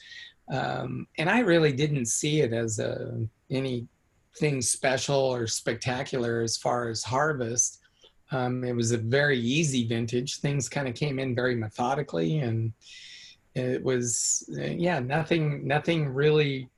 um, 0.52 1.08
and 1.18 1.30
I 1.30 1.40
really 1.40 1.72
didn't 1.72 2.08
see 2.08 2.42
it 2.42 2.54
as 2.54 2.80
a, 2.80 3.20
anything 4.42 4.62
special 4.62 5.20
or 5.20 5.48
spectacular 5.48 6.42
as 6.42 6.58
far 6.58 6.90
as 6.90 7.04
harvest. 7.04 7.82
Um, 8.32 8.64
it 8.64 8.76
was 8.76 8.92
a 8.92 8.98
very 8.98 9.40
easy 9.40 9.88
vintage. 9.88 10.40
Things 10.40 10.68
kind 10.68 10.88
of 10.88 10.96
came 10.96 11.20
in 11.20 11.34
very 11.34 11.56
methodically, 11.56 12.40
and 12.40 12.74
it 13.56 13.82
was, 13.82 14.44
yeah, 14.50 15.00
nothing, 15.00 15.66
nothing 15.66 16.10
really 16.10 16.70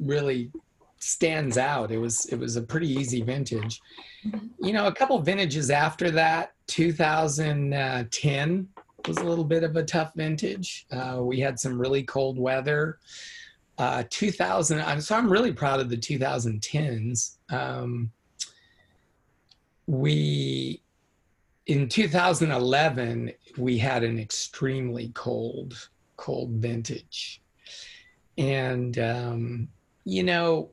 really 0.00 0.50
stands 0.98 1.58
out. 1.58 1.90
It 1.90 1.98
was 1.98 2.26
it 2.26 2.38
was 2.38 2.56
a 2.56 2.62
pretty 2.62 2.88
easy 2.88 3.22
vintage. 3.22 3.80
Mm-hmm. 4.24 4.64
You 4.64 4.72
know, 4.72 4.86
a 4.86 4.94
couple 4.94 5.20
vintages 5.20 5.70
after 5.70 6.10
that, 6.12 6.52
2010 6.68 8.68
was 9.06 9.16
a 9.18 9.24
little 9.24 9.44
bit 9.44 9.64
of 9.64 9.76
a 9.76 9.82
tough 9.82 10.12
vintage. 10.14 10.86
Uh, 10.90 11.18
we 11.20 11.40
had 11.40 11.58
some 11.58 11.78
really 11.78 12.04
cold 12.04 12.38
weather. 12.38 12.98
Uh, 13.78 14.04
2000, 14.10 14.80
I'm, 14.80 15.00
so 15.00 15.16
I'm 15.16 15.30
really 15.30 15.52
proud 15.52 15.80
of 15.80 15.88
the 15.88 15.96
2010s. 15.96 17.36
Um, 17.50 18.12
we, 19.86 20.82
in 21.66 21.88
2011, 21.88 23.32
we 23.56 23.78
had 23.78 24.04
an 24.04 24.18
extremely 24.18 25.10
cold, 25.14 25.88
cold 26.16 26.50
vintage. 26.50 27.40
And 28.38 28.98
um, 28.98 29.68
you 30.04 30.22
know, 30.22 30.70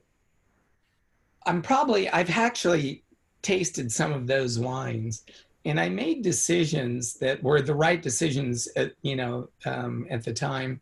I'm 1.46 1.62
probably, 1.62 2.10
I've 2.10 2.30
actually 2.30 3.04
tasted 3.42 3.92
some 3.92 4.12
of 4.12 4.28
those 4.28 4.60
wines 4.60 5.24
and 5.66 5.80
I 5.80 5.90
made 5.90 6.24
decisions 6.24 7.16
that 7.16 7.42
were 7.44 7.62
the 7.62 7.76
right 7.76 8.02
decisions 8.02 8.68
at, 8.76 8.94
you 9.02 9.16
know, 9.16 9.50
um, 9.66 10.08
at 10.10 10.24
the 10.24 10.34
time. 10.34 10.80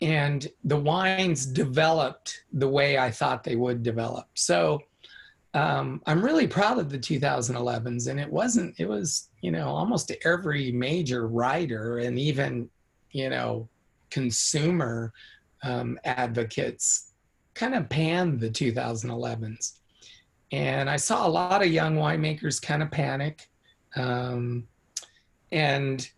And 0.00 0.48
the 0.64 0.76
wines 0.76 1.46
developed 1.46 2.44
the 2.52 2.68
way 2.68 2.98
I 2.98 3.10
thought 3.10 3.44
they 3.44 3.56
would 3.56 3.82
develop. 3.82 4.26
So 4.34 4.80
um, 5.54 6.00
I'm 6.06 6.24
really 6.24 6.46
proud 6.46 6.78
of 6.78 6.90
the 6.90 6.98
2011s. 6.98 8.08
And 8.08 8.20
it 8.20 8.30
wasn't, 8.30 8.74
it 8.78 8.88
was, 8.88 9.28
you 9.40 9.50
know, 9.50 9.68
almost 9.68 10.12
every 10.24 10.70
major 10.72 11.26
writer 11.26 11.98
and 11.98 12.18
even, 12.18 12.70
you 13.10 13.30
know, 13.30 13.68
consumer 14.10 15.12
um, 15.62 15.98
advocates 16.04 17.12
kind 17.54 17.74
of 17.74 17.88
panned 17.88 18.40
the 18.40 18.50
2011s. 18.50 19.74
and 20.52 20.88
I 20.88 20.96
saw 20.96 21.26
a 21.26 21.28
lot 21.28 21.62
of 21.62 21.70
young 21.70 21.96
winemakers 21.96 22.60
kind 22.60 22.82
of 22.82 22.90
panic. 22.90 23.48
Um, 23.96 24.66
and 25.52 26.08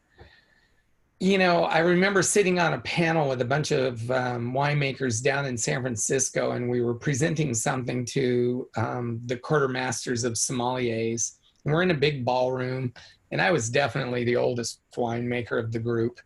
you 1.23 1.39
know, 1.39 1.63
I 1.67 1.79
remember 1.79 2.21
sitting 2.21 2.59
on 2.59 2.73
a 2.73 2.81
panel 2.81 3.29
with 3.29 3.41
a 3.41 3.45
bunch 3.45 3.71
of 3.71 4.11
um, 4.11 4.53
winemakers 4.53 5.23
down 5.23 5.47
in 5.47 5.57
San 5.57 5.81
Francisco, 5.81 6.51
and 6.51 6.69
we 6.69 6.81
were 6.81 6.95
presenting 6.95 7.55
something 7.55 8.05
to 8.07 8.69
um, 8.77 9.21
the 9.27 9.37
quartermasters 9.37 10.25
of 10.25 10.33
sommeliers. 10.33 11.37
And 11.65 11.73
we're 11.73 11.83
in 11.83 11.93
a 11.93 11.95
big 11.95 12.25
ballroom, 12.25 12.93
and 13.31 13.41
I 13.41 13.53
was 13.53 13.71
definitely 13.71 14.25
the 14.25 14.35
oldest 14.35 14.81
winemaker 14.97 15.61
of 15.61 15.71
the 15.71 15.79
group. 15.79 16.19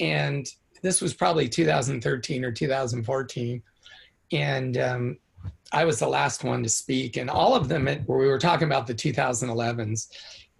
And 0.00 0.44
this 0.82 1.00
was 1.00 1.14
probably 1.14 1.48
2013 1.48 2.44
or 2.44 2.50
2014. 2.50 3.62
And 4.32 4.76
um, 4.76 5.18
I 5.70 5.84
was 5.84 6.00
the 6.00 6.08
last 6.08 6.42
one 6.42 6.64
to 6.64 6.68
speak, 6.68 7.16
and 7.16 7.30
all 7.30 7.54
of 7.54 7.68
them, 7.68 7.84
we 7.84 8.26
were 8.26 8.40
talking 8.40 8.66
about 8.66 8.88
the 8.88 8.94
2011s, 8.94 10.08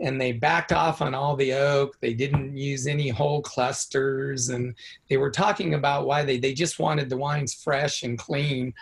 and 0.01 0.21
they 0.21 0.33
backed 0.33 0.73
off 0.73 1.01
on 1.01 1.15
all 1.15 1.37
the 1.37 1.53
oak. 1.53 1.99
They 2.01 2.15
didn't 2.15 2.57
use 2.57 2.87
any 2.87 3.09
whole 3.09 3.43
clusters, 3.43 4.51
and 4.51 4.75
they 5.09 5.17
were 5.17 5.31
talking 5.31 5.75
about 5.75 6.07
why 6.07 6.25
they 6.25 6.39
they 6.39 6.53
just 6.53 6.79
wanted 6.79 7.09
the 7.09 7.17
wines 7.17 7.55
fresh 7.55 8.03
and 8.03 8.19
clean. 8.19 8.75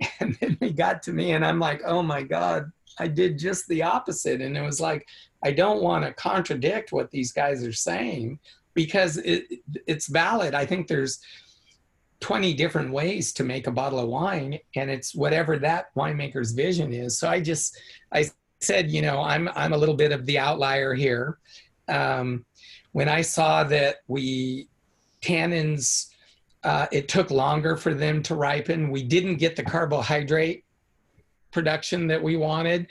And 0.20 0.38
then 0.40 0.56
they 0.60 0.70
got 0.70 1.02
to 1.04 1.12
me, 1.12 1.32
and 1.32 1.44
I'm 1.44 1.58
like, 1.58 1.82
oh 1.84 2.02
my 2.04 2.22
god, 2.22 2.70
I 3.00 3.08
did 3.08 3.36
just 3.36 3.66
the 3.66 3.82
opposite. 3.82 4.40
And 4.40 4.56
it 4.56 4.62
was 4.62 4.80
like, 4.80 5.06
I 5.42 5.50
don't 5.50 5.82
want 5.82 6.04
to 6.04 6.12
contradict 6.12 6.92
what 6.92 7.10
these 7.10 7.32
guys 7.32 7.64
are 7.64 7.72
saying 7.72 8.38
because 8.74 9.16
it, 9.16 9.46
it's 9.88 10.06
valid. 10.06 10.54
I 10.54 10.66
think 10.66 10.86
there's 10.86 11.20
20 12.20 12.54
different 12.54 12.92
ways 12.92 13.32
to 13.34 13.44
make 13.44 13.66
a 13.66 13.72
bottle 13.72 13.98
of 14.00 14.08
wine 14.08 14.58
and 14.74 14.90
it's 14.90 15.14
whatever 15.14 15.56
that 15.56 15.94
winemaker's 15.94 16.50
vision 16.50 16.92
is 16.92 17.16
so 17.16 17.28
i 17.28 17.40
just 17.40 17.78
i 18.12 18.28
said 18.60 18.90
you 18.90 19.02
know 19.02 19.20
i'm 19.20 19.48
i'm 19.54 19.72
a 19.72 19.76
little 19.76 19.94
bit 19.94 20.12
of 20.12 20.26
the 20.26 20.38
outlier 20.38 20.94
here. 20.94 21.38
Um, 21.88 22.44
when 22.92 23.08
i 23.08 23.22
saw 23.22 23.64
that 23.64 23.96
we 24.08 24.68
tannins 25.22 26.08
uh, 26.64 26.86
it 26.90 27.08
took 27.08 27.30
longer 27.30 27.76
for 27.76 27.94
them 27.94 28.22
to 28.22 28.34
ripen 28.34 28.90
we 28.90 29.02
didn't 29.02 29.36
get 29.36 29.56
the 29.56 29.62
carbohydrate 29.62 30.64
production 31.50 32.06
that 32.08 32.22
we 32.22 32.36
wanted. 32.36 32.86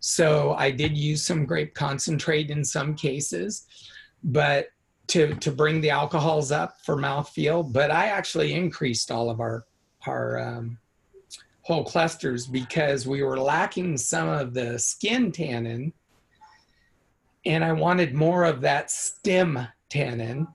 So 0.00 0.54
i 0.54 0.70
did 0.70 0.96
use 0.96 1.24
some 1.24 1.46
grape 1.46 1.74
concentrate 1.74 2.50
in 2.50 2.64
some 2.64 2.94
cases 2.94 3.66
but 4.22 4.68
to 5.08 5.34
to 5.36 5.52
bring 5.52 5.80
the 5.80 5.90
alcohols 5.90 6.50
up 6.50 6.80
for 6.84 6.96
mouthfeel, 6.96 7.72
but 7.72 7.90
I 7.90 8.06
actually 8.06 8.54
increased 8.54 9.10
all 9.10 9.30
of 9.30 9.40
our 9.40 9.64
our 10.06 10.38
um, 10.38 10.78
whole 11.66 11.82
clusters 11.82 12.46
because 12.46 13.08
we 13.08 13.24
were 13.24 13.40
lacking 13.40 13.96
some 13.96 14.28
of 14.28 14.54
the 14.54 14.78
skin 14.78 15.32
tannin, 15.32 15.92
and 17.44 17.64
I 17.64 17.72
wanted 17.72 18.14
more 18.14 18.44
of 18.44 18.60
that 18.60 18.88
stem 18.88 19.66
tannin 19.90 20.46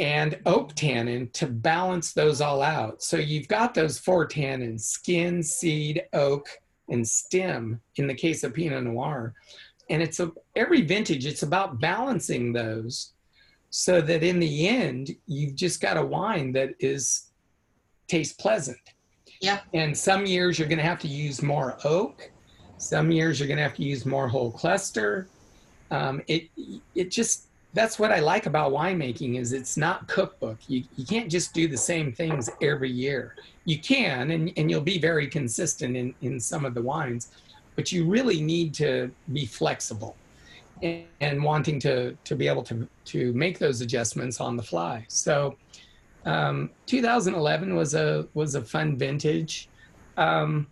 and 0.00 0.36
oak 0.46 0.74
tannin 0.74 1.30
to 1.34 1.46
balance 1.46 2.12
those 2.12 2.40
all 2.40 2.60
out. 2.60 3.04
So 3.04 3.18
you've 3.18 3.46
got 3.46 3.72
those 3.72 4.00
four 4.00 4.26
tannins: 4.26 4.80
skin, 4.80 5.44
seed, 5.44 6.02
oak, 6.12 6.48
and 6.88 7.06
stem. 7.06 7.80
In 7.94 8.08
the 8.08 8.14
case 8.14 8.42
of 8.42 8.52
Pinot 8.52 8.82
Noir, 8.82 9.34
and 9.90 10.02
it's 10.02 10.18
a 10.18 10.32
every 10.56 10.80
vintage. 10.80 11.24
It's 11.24 11.44
about 11.44 11.78
balancing 11.78 12.52
those 12.52 13.12
so 13.70 14.00
that 14.00 14.24
in 14.24 14.40
the 14.40 14.66
end 14.66 15.14
you've 15.26 15.54
just 15.54 15.80
got 15.80 15.96
a 15.96 16.04
wine 16.04 16.50
that 16.54 16.70
is 16.80 17.30
tastes 18.08 18.34
pleasant 18.34 18.80
yeah. 19.40 19.60
And 19.74 19.96
some 19.96 20.26
years 20.26 20.58
you're 20.58 20.68
going 20.68 20.78
to 20.78 20.84
have 20.84 20.98
to 21.00 21.08
use 21.08 21.42
more 21.42 21.78
oak. 21.84 22.30
Some 22.78 23.10
years 23.10 23.38
you're 23.38 23.48
going 23.48 23.58
to 23.58 23.62
have 23.62 23.74
to 23.74 23.82
use 23.82 24.06
more 24.06 24.28
whole 24.28 24.50
cluster. 24.50 25.28
Um, 25.90 26.22
it 26.26 26.48
it 26.94 27.10
just 27.10 27.44
that's 27.74 27.98
what 27.98 28.10
i 28.10 28.18
like 28.18 28.46
about 28.46 28.72
winemaking 28.72 29.38
is 29.38 29.52
it's 29.52 29.76
not 29.76 30.06
cookbook. 30.08 30.58
You, 30.68 30.84
you 30.96 31.06
can't 31.06 31.30
just 31.30 31.54
do 31.54 31.66
the 31.68 31.76
same 31.76 32.12
things 32.12 32.50
every 32.60 32.90
year. 32.90 33.36
You 33.64 33.78
can 33.78 34.30
and, 34.30 34.52
and 34.56 34.70
you'll 34.70 34.80
be 34.80 34.98
very 34.98 35.26
consistent 35.26 35.96
in, 35.96 36.14
in 36.20 36.40
some 36.40 36.64
of 36.64 36.74
the 36.74 36.82
wines 36.82 37.30
but 37.78 37.92
you 37.92 38.04
really 38.04 38.40
need 38.40 38.74
to 38.74 39.08
be 39.32 39.46
flexible 39.46 40.16
and, 40.82 41.40
wanting 41.44 41.78
to 41.78 42.16
to 42.24 42.34
be 42.34 42.48
able 42.48 42.64
to 42.64 42.88
to 43.04 43.32
make 43.34 43.60
those 43.60 43.80
adjustments 43.80 44.40
on 44.40 44.56
the 44.56 44.62
fly. 44.64 45.04
So, 45.06 45.56
um, 46.28 46.70
2011 46.84 47.74
was 47.74 47.94
a 47.94 48.28
was 48.34 48.54
a 48.54 48.60
fun 48.60 48.98
vintage. 48.98 49.68
Um, 50.18 50.66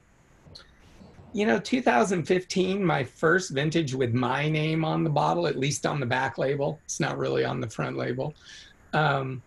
you 1.32 1.46
know, 1.46 1.58
2015, 1.58 2.84
my 2.84 3.04
first 3.04 3.50
vintage 3.52 3.94
with 3.94 4.12
my 4.12 4.48
name 4.48 4.84
on 4.84 5.02
the 5.02 5.10
bottle, 5.10 5.46
at 5.46 5.56
least 5.58 5.86
on 5.86 5.98
the 5.98 6.06
back 6.06 6.36
label. 6.36 6.78
It's 6.84 7.00
not 7.00 7.16
really 7.16 7.44
on 7.44 7.60
the 7.60 7.68
front 7.68 7.96
label. 7.96 8.34
Um, 8.92 9.42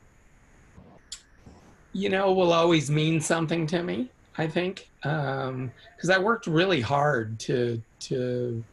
you 1.93 2.10
know, 2.10 2.32
will 2.32 2.54
always 2.54 2.89
mean 2.89 3.22
something 3.22 3.67
to 3.67 3.84
me. 3.84 4.10
I 4.38 4.48
think 4.48 4.89
because 5.04 5.50
um, 5.50 6.12
I 6.12 6.17
worked 6.17 6.48
really 6.48 6.82
hard 6.82 7.39
to 7.41 7.82
to 8.02 8.63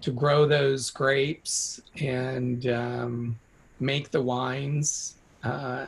to 0.00 0.10
grow 0.10 0.44
those 0.46 0.90
grapes 0.90 1.80
and 2.00 2.66
um, 2.66 3.38
make 3.78 4.10
the 4.10 4.22
wines. 4.22 5.16
Uh, 5.44 5.86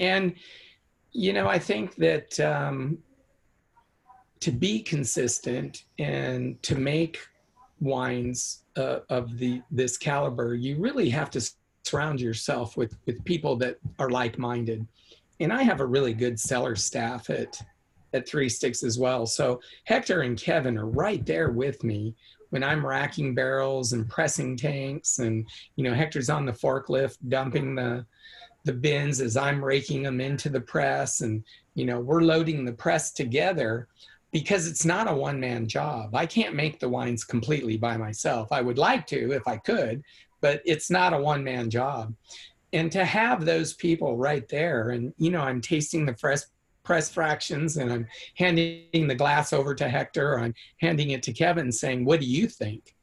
and, 0.00 0.34
you 1.12 1.32
know, 1.32 1.48
I 1.48 1.58
think 1.58 1.96
that 1.96 2.38
um, 2.40 2.98
to 4.40 4.50
be 4.50 4.82
consistent 4.82 5.84
and 5.98 6.62
to 6.62 6.76
make 6.76 7.18
wines 7.80 8.64
uh, 8.76 9.00
of 9.08 9.38
the 9.38 9.62
this 9.70 9.96
caliber, 9.96 10.54
you 10.54 10.76
really 10.78 11.10
have 11.10 11.30
to 11.30 11.50
surround 11.84 12.20
yourself 12.20 12.76
with 12.76 12.96
with 13.06 13.24
people 13.24 13.56
that 13.56 13.78
are 13.98 14.10
like-minded. 14.10 14.86
And 15.40 15.52
I 15.52 15.62
have 15.62 15.80
a 15.80 15.86
really 15.86 16.14
good 16.14 16.38
cellar 16.38 16.76
staff 16.76 17.30
at 17.30 17.60
at 18.14 18.28
Three 18.28 18.48
Sticks 18.48 18.82
as 18.82 18.98
well. 18.98 19.26
So 19.26 19.60
Hector 19.84 20.22
and 20.22 20.40
Kevin 20.40 20.78
are 20.78 20.86
right 20.86 21.24
there 21.26 21.50
with 21.50 21.84
me 21.84 22.14
when 22.50 22.64
I'm 22.64 22.86
racking 22.86 23.34
barrels 23.34 23.92
and 23.92 24.08
pressing 24.08 24.56
tanks, 24.56 25.18
and 25.18 25.46
you 25.76 25.84
know 25.84 25.94
Hector's 25.94 26.30
on 26.30 26.46
the 26.46 26.52
forklift 26.52 27.18
dumping 27.28 27.74
the 27.74 28.06
the 28.64 28.72
bins 28.72 29.20
as 29.20 29.36
I'm 29.36 29.64
raking 29.64 30.02
them 30.02 30.20
into 30.20 30.48
the 30.48 30.60
press, 30.60 31.20
and 31.20 31.44
you 31.74 31.84
know 31.84 32.00
we're 32.00 32.22
loading 32.22 32.64
the 32.64 32.72
press 32.72 33.12
together 33.12 33.88
because 34.30 34.66
it's 34.66 34.84
not 34.84 35.10
a 35.10 35.14
one 35.14 35.40
man 35.40 35.66
job. 35.66 36.14
I 36.14 36.26
can't 36.26 36.54
make 36.54 36.80
the 36.80 36.88
wines 36.88 37.24
completely 37.24 37.76
by 37.76 37.96
myself. 37.96 38.48
I 38.52 38.60
would 38.60 38.78
like 38.78 39.06
to 39.08 39.32
if 39.32 39.46
I 39.48 39.56
could, 39.56 40.02
but 40.40 40.60
it's 40.64 40.90
not 40.90 41.14
a 41.14 41.18
one 41.18 41.42
man 41.42 41.70
job. 41.70 42.14
And 42.72 42.92
to 42.92 43.04
have 43.04 43.44
those 43.44 43.72
people 43.72 44.16
right 44.16 44.46
there, 44.48 44.90
and 44.90 45.14
you 45.16 45.30
know, 45.30 45.40
I'm 45.40 45.60
tasting 45.60 46.04
the 46.04 46.14
fresh 46.16 46.40
press 46.88 47.10
fractions 47.10 47.76
and 47.76 47.92
I'm 47.92 48.06
handing 48.36 49.08
the 49.08 49.14
glass 49.14 49.52
over 49.52 49.74
to 49.74 49.86
Hector 49.90 50.32
or 50.32 50.40
I'm 50.40 50.54
handing 50.78 51.10
it 51.10 51.22
to 51.24 51.34
Kevin 51.34 51.70
saying, 51.70 52.06
What 52.06 52.18
do 52.18 52.26
you 52.26 52.48
think? 52.48 52.94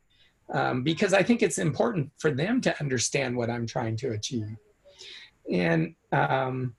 Um, 0.52 0.82
because 0.82 1.14
I 1.14 1.22
think 1.22 1.44
it's 1.44 1.60
important 1.60 2.12
for 2.18 2.32
them 2.32 2.62
to 2.62 2.80
understand 2.80 3.38
what 3.38 3.52
I'm 3.52 3.68
trying 3.68 3.96
to 3.98 4.14
achieve. 4.14 4.58
And 5.52 5.96
um, 6.12 6.76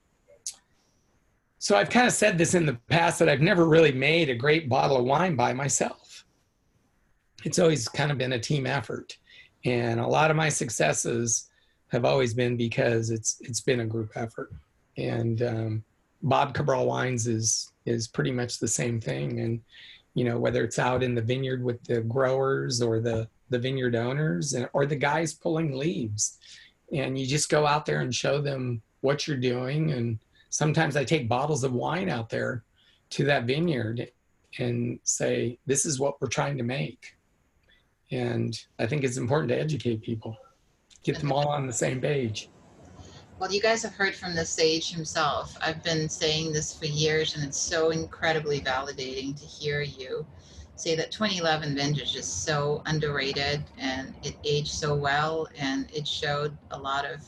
so 1.59 1.77
I've 1.77 1.91
kind 1.91 2.07
of 2.07 2.13
said 2.13 2.39
this 2.39 2.55
in 2.55 2.67
the 2.67 2.79
past 2.89 3.19
that 3.19 3.29
I've 3.29 3.41
never 3.41 3.67
really 3.67 3.93
made 3.93 4.29
a 4.29 4.35
great 4.35 4.69
bottle 4.69 4.97
of 4.97 5.05
wine 5.05 5.37
by 5.37 5.53
myself. 5.53 6.25
It's 7.45 7.59
always 7.59 7.89
kind 7.89 8.11
of 8.11 8.19
been 8.19 8.33
a 8.33 8.39
team 8.39 8.67
effort. 8.67 9.17
And 9.65 10.01
a 10.01 10.07
lot 10.07 10.31
of 10.31 10.37
my 10.37 10.49
successes 10.49 11.49
have 11.89 12.05
always 12.05 12.35
been 12.35 12.57
because 12.57 13.11
it's 13.11 13.39
it's 13.41 13.61
been 13.61 13.81
a 13.81 13.87
group 13.87 14.11
effort. 14.15 14.53
And 14.97 15.43
um, 15.43 15.85
Bob 16.23 16.55
Cabral 16.55 16.87
Wines 16.87 17.27
is 17.27 17.73
is 17.85 18.09
pretty 18.09 18.33
much 18.33 18.59
the 18.59 18.69
same 18.69 19.01
thing, 19.01 19.41
and 19.41 19.61
you 20.15 20.25
know 20.25 20.39
whether 20.39 20.65
it's 20.65 20.79
out 20.79 21.03
in 21.03 21.15
the 21.15 21.23
vineyard 21.23 21.63
with 21.63 21.83
the 21.85 22.01
growers 22.03 22.83
or 22.83 23.01
the 23.01 23.29
the 23.51 23.59
vineyard 23.59 23.95
owners 23.95 24.55
and, 24.55 24.69
or 24.73 24.87
the 24.87 24.97
guys 24.97 25.35
pulling 25.35 25.77
leaves, 25.77 26.39
and 26.93 27.19
you 27.19 27.27
just 27.27 27.49
go 27.49 27.67
out 27.67 27.87
there 27.87 28.01
and 28.01 28.15
show 28.15 28.41
them 28.41 28.83
what 29.01 29.27
you're 29.27 29.37
doing, 29.37 29.93
and 29.93 30.19
sometimes 30.51 30.97
I 30.97 31.05
take 31.05 31.29
bottles 31.29 31.65
of 31.65 31.73
wine 31.73 32.09
out 32.09 32.29
there 32.29 32.65
to 33.11 33.25
that 33.25 33.45
vineyard 33.45 34.11
and 34.59 34.99
say 35.05 35.59
this 35.67 35.85
is 35.85 36.01
what 36.01 36.21
we're 36.21 36.29
trying 36.29 36.57
to 36.59 36.65
make, 36.65 37.17
and 38.11 38.59
I 38.79 38.87
think 38.87 39.05
it's 39.05 39.17
important 39.17 39.51
to 39.51 39.59
educate 39.59 40.03
people, 40.03 40.37
get 41.03 41.19
them 41.19 41.33
all 41.33 41.49
on 41.49 41.67
the 41.67 41.73
same 41.73 42.01
page. 42.01 42.49
Well, 43.39 43.53
you 43.53 43.61
guys 43.61 43.83
have 43.83 43.93
heard 43.93 44.15
from 44.15 44.35
the 44.35 44.47
sage 44.47 44.91
himself. 44.91 45.59
I've 45.61 45.83
been 45.85 46.09
saying 46.09 46.55
this 46.55 46.79
for 46.79 46.87
years, 46.87 47.37
and 47.37 47.45
it's 47.45 47.59
so 47.59 47.91
incredibly 47.91 48.61
validating 48.61 49.39
to 49.39 49.45
hear 49.45 49.83
you 49.83 50.27
say 50.77 50.95
that 50.95 51.11
2011 51.11 51.75
vintage 51.75 52.15
is 52.17 52.27
so 52.27 52.83
underrated 52.87 53.65
and 53.79 54.15
it 54.23 54.37
aged 54.45 54.73
so 54.73 54.95
well 54.95 55.49
and 55.59 55.91
it 55.93 56.07
showed 56.07 56.57
a 56.71 56.79
lot 56.79 57.05
of 57.05 57.25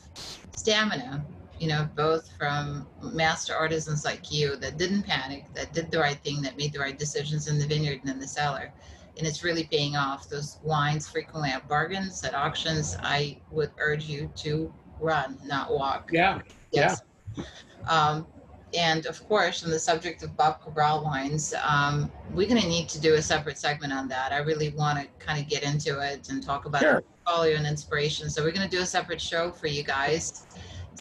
stamina, 0.55 1.25
you 1.57 1.67
know, 1.67 1.89
both 1.95 2.29
from 2.37 2.87
master 3.01 3.55
artisans 3.55 4.05
like 4.05 4.31
you 4.31 4.55
that 4.57 4.77
didn't 4.77 5.03
panic, 5.03 5.45
that 5.55 5.73
did 5.73 5.89
the 5.91 5.99
right 5.99 6.19
thing, 6.19 6.41
that 6.43 6.57
made 6.57 6.71
the 6.71 6.79
right 6.79 6.97
decisions 6.97 7.47
in 7.47 7.57
the 7.57 7.65
vineyard 7.65 7.99
and 8.01 8.09
in 8.11 8.19
the 8.19 8.27
cellar. 8.27 8.71
and 9.17 9.27
it's 9.27 9.43
really 9.43 9.65
paying 9.65 9.95
off. 9.95 10.29
Those 10.29 10.59
wines 10.63 11.09
frequently 11.09 11.49
have 11.49 11.67
bargains 11.67 12.23
at 12.23 12.33
auctions. 12.33 12.95
I 13.01 13.41
would 13.51 13.71
urge 13.77 14.05
you 14.05 14.31
to 14.37 14.73
run, 14.99 15.37
not 15.43 15.71
walk. 15.71 16.09
Yeah. 16.11 16.39
Yes. 16.71 17.01
Yeah. 17.35 17.43
Um, 17.87 18.27
and 18.73 19.05
of 19.05 19.27
course, 19.27 19.63
on 19.63 19.71
the 19.71 19.79
subject 19.79 20.21
of 20.23 20.35
Bob 20.37 20.61
Cabral 20.61 21.03
wines, 21.03 21.53
um, 21.63 22.11
we're 22.31 22.47
going 22.47 22.61
to 22.61 22.67
need 22.67 22.87
to 22.89 23.01
do 23.01 23.15
a 23.15 23.21
separate 23.21 23.57
segment 23.57 23.91
on 23.93 24.07
that. 24.09 24.31
I 24.31 24.37
really 24.37 24.69
want 24.69 24.99
to 24.99 25.07
kind 25.25 25.41
of 25.41 25.49
get 25.49 25.63
into 25.63 25.99
it 25.99 26.29
and 26.29 26.43
talk 26.43 26.65
about 26.65 26.81
sure. 26.81 27.01
portfolio 27.25 27.57
and 27.57 27.65
inspiration. 27.65 28.29
So 28.29 28.43
we're 28.43 28.51
going 28.51 28.69
to 28.69 28.75
do 28.75 28.83
a 28.83 28.85
separate 28.85 29.21
show 29.21 29.51
for 29.51 29.67
you 29.67 29.83
guys, 29.83 30.45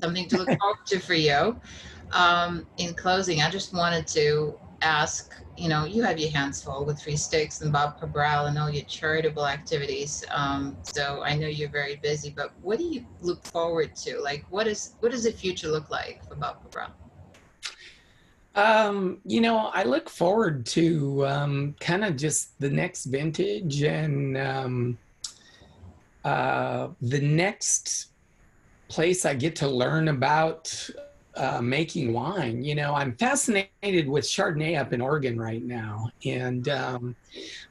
something 0.01 0.29
to 0.29 0.39
look 0.39 0.49
forward 0.61 0.87
to 0.87 0.99
for 0.99 1.14
you. 1.14 1.61
Um, 2.12 2.66
in 2.79 2.95
closing, 2.95 3.43
I 3.43 3.51
just 3.51 3.75
wanted 3.75 4.07
to 4.09 4.59
ask, 4.81 5.35
you 5.57 5.69
know, 5.69 5.85
you 5.85 6.03
have 6.03 6.19
your 6.19 6.31
hands 6.31 6.62
full 6.62 6.87
with 6.87 6.99
Three 6.99 7.16
Sticks 7.16 7.61
and 7.61 7.71
Bob 7.71 8.01
Cabral 8.01 8.47
and 8.47 8.59
all 8.59 8.71
your 8.71 8.85
charitable 8.85 9.47
activities. 9.47 10.25
Um, 10.31 10.77
so 10.83 11.23
I 11.23 11.37
know 11.37 11.49
you're 11.49 11.69
very 11.69 11.97
busy, 11.97 12.31
but 12.35 12.53
what 12.62 12.79
do 12.79 12.85
you 12.85 13.05
look 13.21 13.45
forward 13.45 13.95
to? 13.97 14.21
Like, 14.21 14.47
what 14.51 14.66
is 14.66 14.95
what 15.01 15.12
does 15.12 15.25
the 15.25 15.33
future 15.33 15.69
look 15.69 15.91
like 15.91 16.27
for 16.27 16.37
Bob 16.37 16.62
Cabral? 16.62 16.93
Um, 18.59 19.21
you 19.25 19.41
know, 19.41 19.71
I 19.73 19.85
look 19.85 20.11
forward 20.11 20.67
to 20.67 21.25
um, 21.29 21.77
kind 21.79 22.05
of 22.05 22.17
just 22.17 22.59
the 22.59 22.69
next 22.69 23.05
vintage 23.05 23.83
and 23.85 24.37
um, 24.37 24.99
uh, 26.25 26.89
the 27.01 27.21
next 27.21 28.07
place 28.89 29.25
I 29.25 29.35
get 29.35 29.55
to 29.57 29.69
learn 29.69 30.09
about 30.09 30.91
uh, 31.37 31.61
making 31.63 32.13
wine. 32.13 32.65
You 32.65 32.75
know, 32.75 32.95
I'm 32.95 33.15
fascinated 33.15 34.09
with 34.09 34.25
Chardonnay 34.25 34.77
up 34.77 34.93
in 34.93 35.01
Oregon 35.01 35.41
right 35.41 35.63
now, 35.63 36.11
and 36.27 36.69
um, 36.69 37.15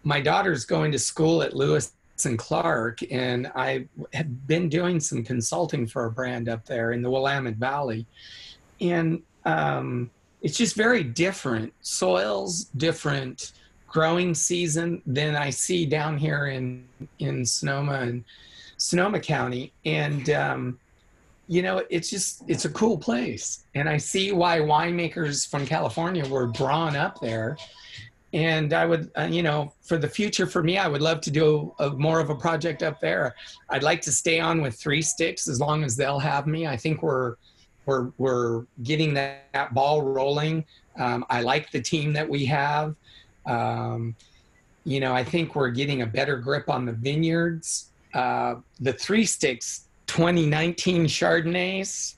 my 0.06 0.22
daughter's 0.22 0.64
going 0.64 0.94
to 0.94 1.00
school 1.00 1.44
at 1.44 1.54
Lewis 1.54 1.92
and 2.24 2.40
Clark, 2.40 3.00
and 3.12 3.52
I 3.56 3.90
have 4.14 4.48
been 4.48 4.70
doing 4.70 5.02
some 5.02 5.22
consulting 5.22 5.86
for 5.86 6.06
a 6.06 6.12
brand 6.12 6.48
up 6.48 6.66
there 6.66 6.94
in 6.94 7.02
the 7.02 7.10
Willamette 7.10 7.56
Valley, 7.56 8.06
and 8.80 9.22
um, 9.44 10.10
it's 10.42 10.58
just 10.58 10.76
very 10.76 11.04
different. 11.04 11.74
Soils 11.82 12.66
different, 12.78 13.54
growing 13.88 14.34
season 14.34 15.02
than 15.06 15.36
I 15.36 15.50
see 15.50 15.86
down 15.86 16.18
here 16.18 16.48
in 16.48 16.86
in 17.20 17.46
Sonoma 17.46 18.00
and 18.02 18.24
Sonoma 18.78 19.20
County, 19.20 19.74
and 19.86 20.30
um, 20.30 20.80
you 21.48 21.62
know 21.62 21.84
it's 21.90 22.10
just 22.10 22.44
it's 22.48 22.66
a 22.66 22.70
cool 22.70 22.98
place, 22.98 23.66
and 23.76 23.90
I 23.90 23.98
see 23.98 24.32
why 24.32 24.60
winemakers 24.60 25.50
from 25.50 25.66
California 25.66 26.28
were 26.28 26.48
drawn 26.48 26.96
up 26.96 27.20
there. 27.20 27.58
And 28.34 28.74
I 28.74 28.86
would, 28.86 29.10
uh, 29.18 29.30
you 29.32 29.42
know, 29.42 29.74
for 29.82 29.98
the 29.98 30.08
future 30.08 30.46
for 30.46 30.62
me, 30.62 30.78
I 30.78 30.90
would 30.90 31.02
love 31.02 31.22
to 31.22 31.32
do 31.32 31.74
a, 31.80 31.88
a, 31.88 31.90
more 31.92 32.20
of 32.20 32.30
a 32.30 32.36
project 32.36 32.84
up 32.84 33.00
there. 33.00 33.34
I'd 33.70 33.84
like 33.84 34.02
to 34.02 34.12
stay 34.12 34.42
on 34.42 34.62
with 34.62 34.78
Three 34.78 35.02
Sticks 35.02 35.48
as 35.48 35.62
long 35.62 35.86
as 35.86 35.96
they'll 35.96 36.20
have 36.20 36.46
me. 36.46 36.68
I 36.68 36.76
think 36.76 37.02
we're 37.02 37.36
we're 37.88 38.12
we're 38.18 38.66
getting 38.84 39.14
that, 39.16 39.46
that 39.54 39.74
ball 39.74 40.04
rolling. 40.04 40.66
Um, 41.00 41.26
I 41.30 41.42
like 41.42 41.72
the 41.72 41.82
team 41.82 42.14
that 42.14 42.28
we 42.30 42.46
have. 42.46 42.96
Um, 43.46 44.16
you 44.84 45.00
know, 45.00 45.14
I 45.14 45.24
think 45.24 45.56
we're 45.56 45.70
getting 45.70 46.02
a 46.02 46.06
better 46.06 46.38
grip 46.38 46.70
on 46.70 46.86
the 46.86 46.94
vineyards. 46.94 47.90
Uh, 48.14 48.56
the 48.80 48.94
Three 48.94 49.26
Sticks 49.26 49.88
2019 50.08 51.06
Chardonnays. 51.06 52.16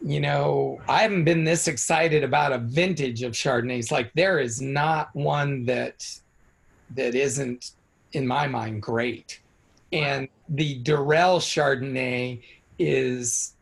You 0.00 0.20
know, 0.20 0.80
I 0.88 1.02
haven't 1.02 1.24
been 1.24 1.42
this 1.42 1.66
excited 1.66 2.22
about 2.22 2.52
a 2.52 2.58
vintage 2.58 3.22
of 3.22 3.32
Chardonnays. 3.32 3.90
Like 3.90 4.12
there 4.14 4.38
is 4.38 4.60
not 4.60 5.14
one 5.14 5.64
that 5.64 6.06
that 6.94 7.14
isn't, 7.14 7.72
in 8.12 8.26
my 8.26 8.46
mind, 8.46 8.82
great. 8.82 9.40
And 9.92 10.28
the 10.48 10.78
Durell 10.78 11.40
Chardonnay 11.40 12.42
is 12.78 13.54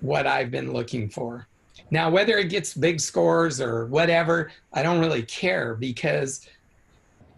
what 0.00 0.26
I've 0.26 0.50
been 0.50 0.72
looking 0.72 1.08
for. 1.08 1.46
Now, 1.90 2.10
whether 2.10 2.38
it 2.38 2.48
gets 2.48 2.74
big 2.74 3.00
scores 3.00 3.60
or 3.60 3.86
whatever, 3.86 4.52
I 4.72 4.82
don't 4.82 5.00
really 5.00 5.22
care 5.22 5.74
because, 5.74 6.46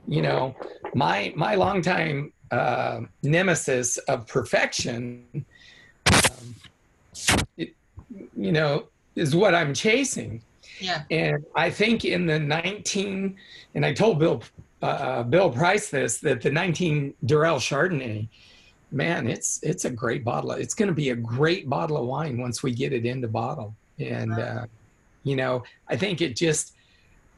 you 0.07 0.23
know, 0.23 0.55
my 0.95 1.33
my 1.37 1.55
longtime 1.55 2.33
uh, 2.51 3.01
nemesis 3.23 3.97
of 3.99 4.27
perfection, 4.27 5.45
um, 6.13 6.55
it, 7.57 7.75
you 8.37 8.53
know, 8.53 8.89
is 9.17 9.35
what 9.35 9.55
I'm 9.55 9.73
chasing. 9.73 10.43
Yeah. 10.81 11.03
And 11.11 11.45
I 11.55 11.71
think 11.71 12.05
in 12.05 12.27
the 12.27 12.39
19, 12.39 13.37
and 13.75 13.87
I 13.87 13.93
told 13.93 14.19
Bill 14.19 14.43
uh, 14.83 15.23
Bill 15.23 15.51
Price 15.51 15.89
this 15.89 16.19
that 16.19 16.43
the 16.43 16.51
19 16.51 17.15
Durell 17.25 17.59
Chardonnay 17.59 18.29
man, 18.93 19.27
it's 19.27 19.61
it's 19.63 19.85
a 19.85 19.91
great 19.91 20.25
bottle. 20.25 20.53
It's 20.53 20.75
going 20.75 20.89
to 20.89 20.95
be 20.95 21.11
a 21.11 21.17
great 21.17 21.69
bottle 21.69 21.97
of 21.97 22.07
wine 22.07 22.39
once 22.39 22.63
we 22.63 22.73
get 22.73 22.93
it 22.93 23.07
into 23.07 23.29
bottle. 23.29 23.75
And 23.99 24.39
uh, 24.39 24.67
you 25.25 25.37
know, 25.37 25.65
I 25.89 25.97
think 25.97 26.21
it 26.21 26.37
just 26.37 26.75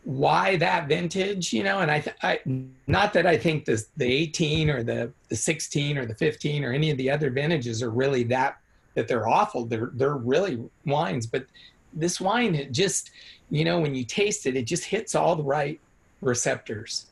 why 0.05 0.57
that 0.57 0.87
vintage, 0.87 1.53
you 1.53 1.63
know, 1.63 1.79
and 1.79 1.91
I, 1.91 2.05
I 2.23 2.41
not 2.87 3.13
that 3.15 3.27
I 3.27 3.39
think 3.39 3.65
the 3.65 3.83
the 3.97 4.05
18 4.05 4.69
or 4.69 4.83
the 4.83 5.13
the 5.29 5.37
16 5.37 5.97
or 5.97 6.07
the 6.07 6.15
15 6.15 6.65
or 6.65 6.73
any 6.73 6.91
of 6.91 6.99
the 6.99 7.11
other 7.11 7.31
vintages 7.31 7.83
are 7.83 7.91
really 7.91 8.25
that 8.25 8.59
that 8.95 9.09
they're 9.09 9.29
awful. 9.29 9.65
They're 9.65 9.91
they're 9.95 10.17
really 10.17 10.63
wines, 10.85 11.27
but 11.27 11.47
this 11.93 12.21
wine 12.21 12.55
it 12.55 12.73
just 12.73 13.11
you 13.51 13.65
know 13.65 13.81
when 13.81 13.95
you 13.95 14.05
taste 14.05 14.47
it, 14.47 14.57
it 14.57 14.65
just 14.65 14.85
hits 14.85 15.15
all 15.15 15.37
the 15.37 15.43
right 15.43 15.81
receptors. 16.21 17.07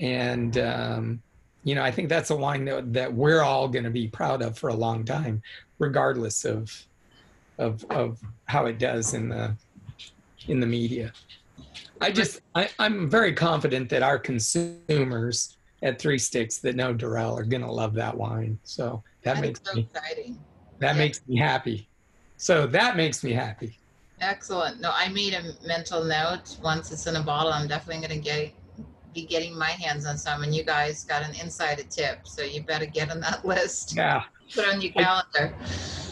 And 0.00 0.58
um, 0.58 1.22
you 1.64 1.74
know, 1.74 1.82
I 1.82 1.90
think 1.90 2.08
that's 2.08 2.30
a 2.30 2.36
wine 2.36 2.64
that, 2.66 2.92
that 2.92 3.12
we're 3.12 3.42
all 3.42 3.68
going 3.68 3.84
to 3.84 3.90
be 3.90 4.08
proud 4.08 4.42
of 4.42 4.58
for 4.58 4.70
a 4.70 4.74
long 4.74 5.04
time, 5.04 5.42
regardless 5.78 6.44
of, 6.44 6.86
of, 7.58 7.84
of 7.90 8.20
how 8.46 8.66
it 8.66 8.78
does 8.78 9.14
in 9.14 9.28
the, 9.28 9.54
in 10.48 10.60
the 10.60 10.66
media. 10.66 11.12
I 12.00 12.10
just, 12.10 12.40
I, 12.54 12.68
I'm 12.78 13.08
very 13.08 13.32
confident 13.32 13.88
that 13.90 14.02
our 14.02 14.18
consumers 14.18 15.56
at 15.82 16.00
Three 16.00 16.18
Sticks 16.18 16.58
that 16.58 16.74
know 16.74 16.92
Durell 16.92 17.38
are 17.38 17.44
going 17.44 17.62
to 17.62 17.70
love 17.70 17.94
that 17.94 18.16
wine. 18.16 18.58
So 18.64 19.02
that, 19.22 19.36
that 19.36 19.40
makes 19.40 19.60
so 19.62 19.74
me, 19.74 19.88
exciting. 19.92 20.38
That 20.80 20.94
yeah. 20.94 20.98
makes 20.98 21.20
me 21.28 21.36
happy. 21.36 21.88
So 22.36 22.66
that 22.66 22.96
makes 22.96 23.22
me 23.22 23.32
happy. 23.32 23.78
Excellent. 24.20 24.80
No, 24.80 24.90
I 24.92 25.08
made 25.08 25.34
a 25.34 25.42
mental 25.66 26.04
note. 26.04 26.56
Once 26.62 26.90
it's 26.92 27.06
in 27.06 27.16
a 27.16 27.22
bottle, 27.22 27.52
I'm 27.52 27.68
definitely 27.68 28.06
going 28.06 28.20
to 28.20 28.24
get 28.24 28.52
be 29.12 29.24
getting 29.24 29.56
my 29.56 29.70
hands 29.70 30.06
on 30.06 30.16
some, 30.16 30.42
and 30.42 30.54
you 30.54 30.64
guys 30.64 31.04
got 31.04 31.22
an 31.22 31.34
insider 31.40 31.82
tip, 31.84 32.26
so 32.26 32.42
you 32.42 32.62
better 32.62 32.86
get 32.86 33.10
on 33.10 33.20
that 33.20 33.44
list. 33.44 33.96
Yeah. 33.96 34.22
Put 34.54 34.68
on 34.68 34.80
your 34.80 34.92
calendar. 34.92 35.54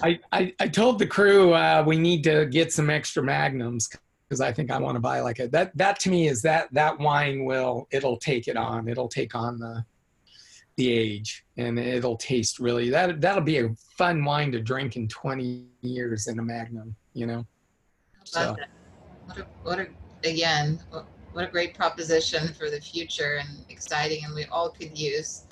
I, 0.03 0.19
I, 0.33 0.55
I 0.59 0.69
told 0.69 0.99
the 0.99 1.07
crew 1.07 1.53
uh, 1.53 1.85
we 1.87 1.99
need 1.99 2.25
to 2.25 2.47
get 2.47 2.73
some 2.73 2.89
extra 2.89 3.23
magnums 3.23 3.89
because 4.31 4.41
I 4.41 4.53
think 4.53 4.71
I 4.71 4.79
want 4.79 4.95
to 4.95 5.01
buy 5.01 5.21
like 5.21 5.41
a 5.41 5.49
that 5.49 5.77
that 5.77 5.99
to 6.01 6.11
me 6.11 6.29
is 6.29 6.41
that 6.43 6.73
that 6.73 6.99
wine 6.99 7.45
will 7.45 7.89
it'll 7.91 8.17
take 8.17 8.47
it 8.47 8.57
on 8.57 8.89
it'll 8.89 9.09
take 9.09 9.35
on 9.35 9.59
the 9.59 9.85
the 10.77 10.93
age 10.93 11.45
and 11.57 11.79
it'll 11.79 12.17
taste 12.17 12.61
really 12.61 12.89
that 12.91 13.21
that'll 13.21 13.43
be 13.43 13.59
a 13.59 13.69
fun 13.99 14.25
wine 14.25 14.53
to 14.53 14.61
drink 14.61 14.97
in 14.97 15.09
20 15.09 15.67
years 15.83 16.29
in 16.29 16.39
a 16.39 16.43
magnum 16.43 16.95
you 17.13 17.27
know 17.27 17.45
so 18.25 18.57
what 19.27 19.39
a, 19.39 19.47
what 19.65 19.79
a 19.81 19.89
again 20.29 20.79
what 21.33 21.45
a 21.45 21.51
great 21.51 21.75
proposition 21.75 22.53
for 22.55 22.71
the 22.71 22.81
future 22.81 23.37
and 23.37 23.65
exciting 23.69 24.25
and 24.25 24.35
we 24.35 24.45
all 24.47 24.71
could 24.71 24.97
use 24.99 25.45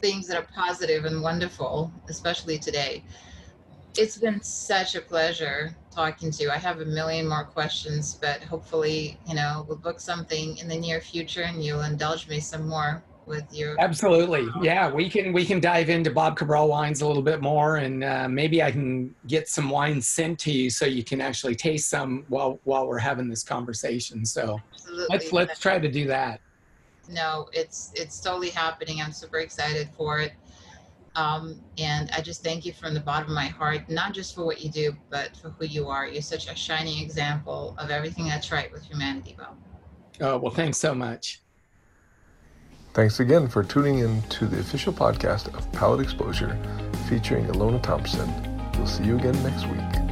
things 0.00 0.26
that 0.28 0.36
are 0.36 0.46
positive 0.54 1.04
and 1.04 1.22
wonderful 1.22 1.90
especially 2.08 2.58
today. 2.58 3.02
It's 3.96 4.18
been 4.18 4.42
such 4.42 4.94
a 4.94 5.00
pleasure 5.00 5.74
talking 5.90 6.30
to 6.30 6.42
you. 6.42 6.50
I 6.50 6.58
have 6.58 6.80
a 6.80 6.84
million 6.84 7.26
more 7.26 7.44
questions 7.44 8.18
but 8.20 8.42
hopefully 8.42 9.18
you 9.26 9.34
know 9.34 9.64
we'll 9.68 9.78
book 9.78 10.00
something 10.00 10.58
in 10.58 10.68
the 10.68 10.76
near 10.76 11.00
future 11.00 11.42
and 11.42 11.64
you'll 11.64 11.82
indulge 11.82 12.28
me 12.28 12.40
some 12.40 12.68
more 12.68 13.02
with 13.24 13.44
your 13.52 13.74
absolutely. 13.80 14.46
Yeah 14.62 14.92
we 14.92 15.08
can 15.08 15.32
we 15.32 15.44
can 15.44 15.60
dive 15.60 15.88
into 15.88 16.10
bob 16.10 16.36
cabral 16.36 16.68
wines 16.68 17.00
a 17.00 17.06
little 17.06 17.22
bit 17.22 17.40
more 17.40 17.76
and 17.76 18.04
uh, 18.04 18.28
maybe 18.28 18.62
i 18.62 18.70
can 18.70 19.12
get 19.26 19.48
some 19.48 19.68
wines 19.68 20.06
sent 20.06 20.38
to 20.40 20.52
you 20.52 20.70
so 20.70 20.86
you 20.86 21.02
can 21.02 21.20
actually 21.20 21.56
taste 21.56 21.88
some 21.88 22.24
while 22.28 22.60
while 22.62 22.86
we're 22.86 22.98
having 22.98 23.28
this 23.28 23.42
conversation. 23.42 24.24
So 24.24 24.60
absolutely. 25.02 25.16
let's 25.16 25.32
let's 25.32 25.60
try 25.60 25.78
to 25.78 25.90
do 25.90 26.06
that 26.06 26.40
no 27.08 27.48
it's 27.52 27.92
it's 27.94 28.20
totally 28.20 28.50
happening 28.50 29.00
i'm 29.00 29.12
super 29.12 29.38
excited 29.38 29.88
for 29.96 30.20
it 30.20 30.32
um, 31.14 31.58
and 31.78 32.10
i 32.10 32.20
just 32.20 32.42
thank 32.42 32.66
you 32.66 32.72
from 32.72 32.92
the 32.92 33.00
bottom 33.00 33.28
of 33.28 33.34
my 33.34 33.46
heart 33.46 33.88
not 33.88 34.12
just 34.12 34.34
for 34.34 34.44
what 34.44 34.60
you 34.60 34.70
do 34.70 34.94
but 35.08 35.36
for 35.36 35.50
who 35.50 35.64
you 35.64 35.88
are 35.88 36.06
you're 36.06 36.20
such 36.20 36.48
a 36.50 36.54
shining 36.54 37.02
example 37.02 37.74
of 37.78 37.90
everything 37.90 38.26
that's 38.26 38.52
right 38.52 38.70
with 38.72 38.84
humanity 38.84 39.34
bob 39.38 39.56
oh 40.20 40.36
well 40.36 40.52
thanks 40.52 40.78
so 40.78 40.94
much 40.94 41.40
Thanks 42.96 43.20
again 43.20 43.46
for 43.46 43.62
tuning 43.62 43.98
in 43.98 44.22
to 44.22 44.46
the 44.46 44.58
official 44.58 44.90
podcast 44.90 45.54
of 45.54 45.70
Palate 45.72 46.00
Exposure 46.00 46.56
featuring 47.10 47.44
Ilona 47.48 47.82
Thompson. 47.82 48.26
We'll 48.72 48.86
see 48.86 49.04
you 49.04 49.18
again 49.18 49.34
next 49.42 49.66
week. 49.66 50.05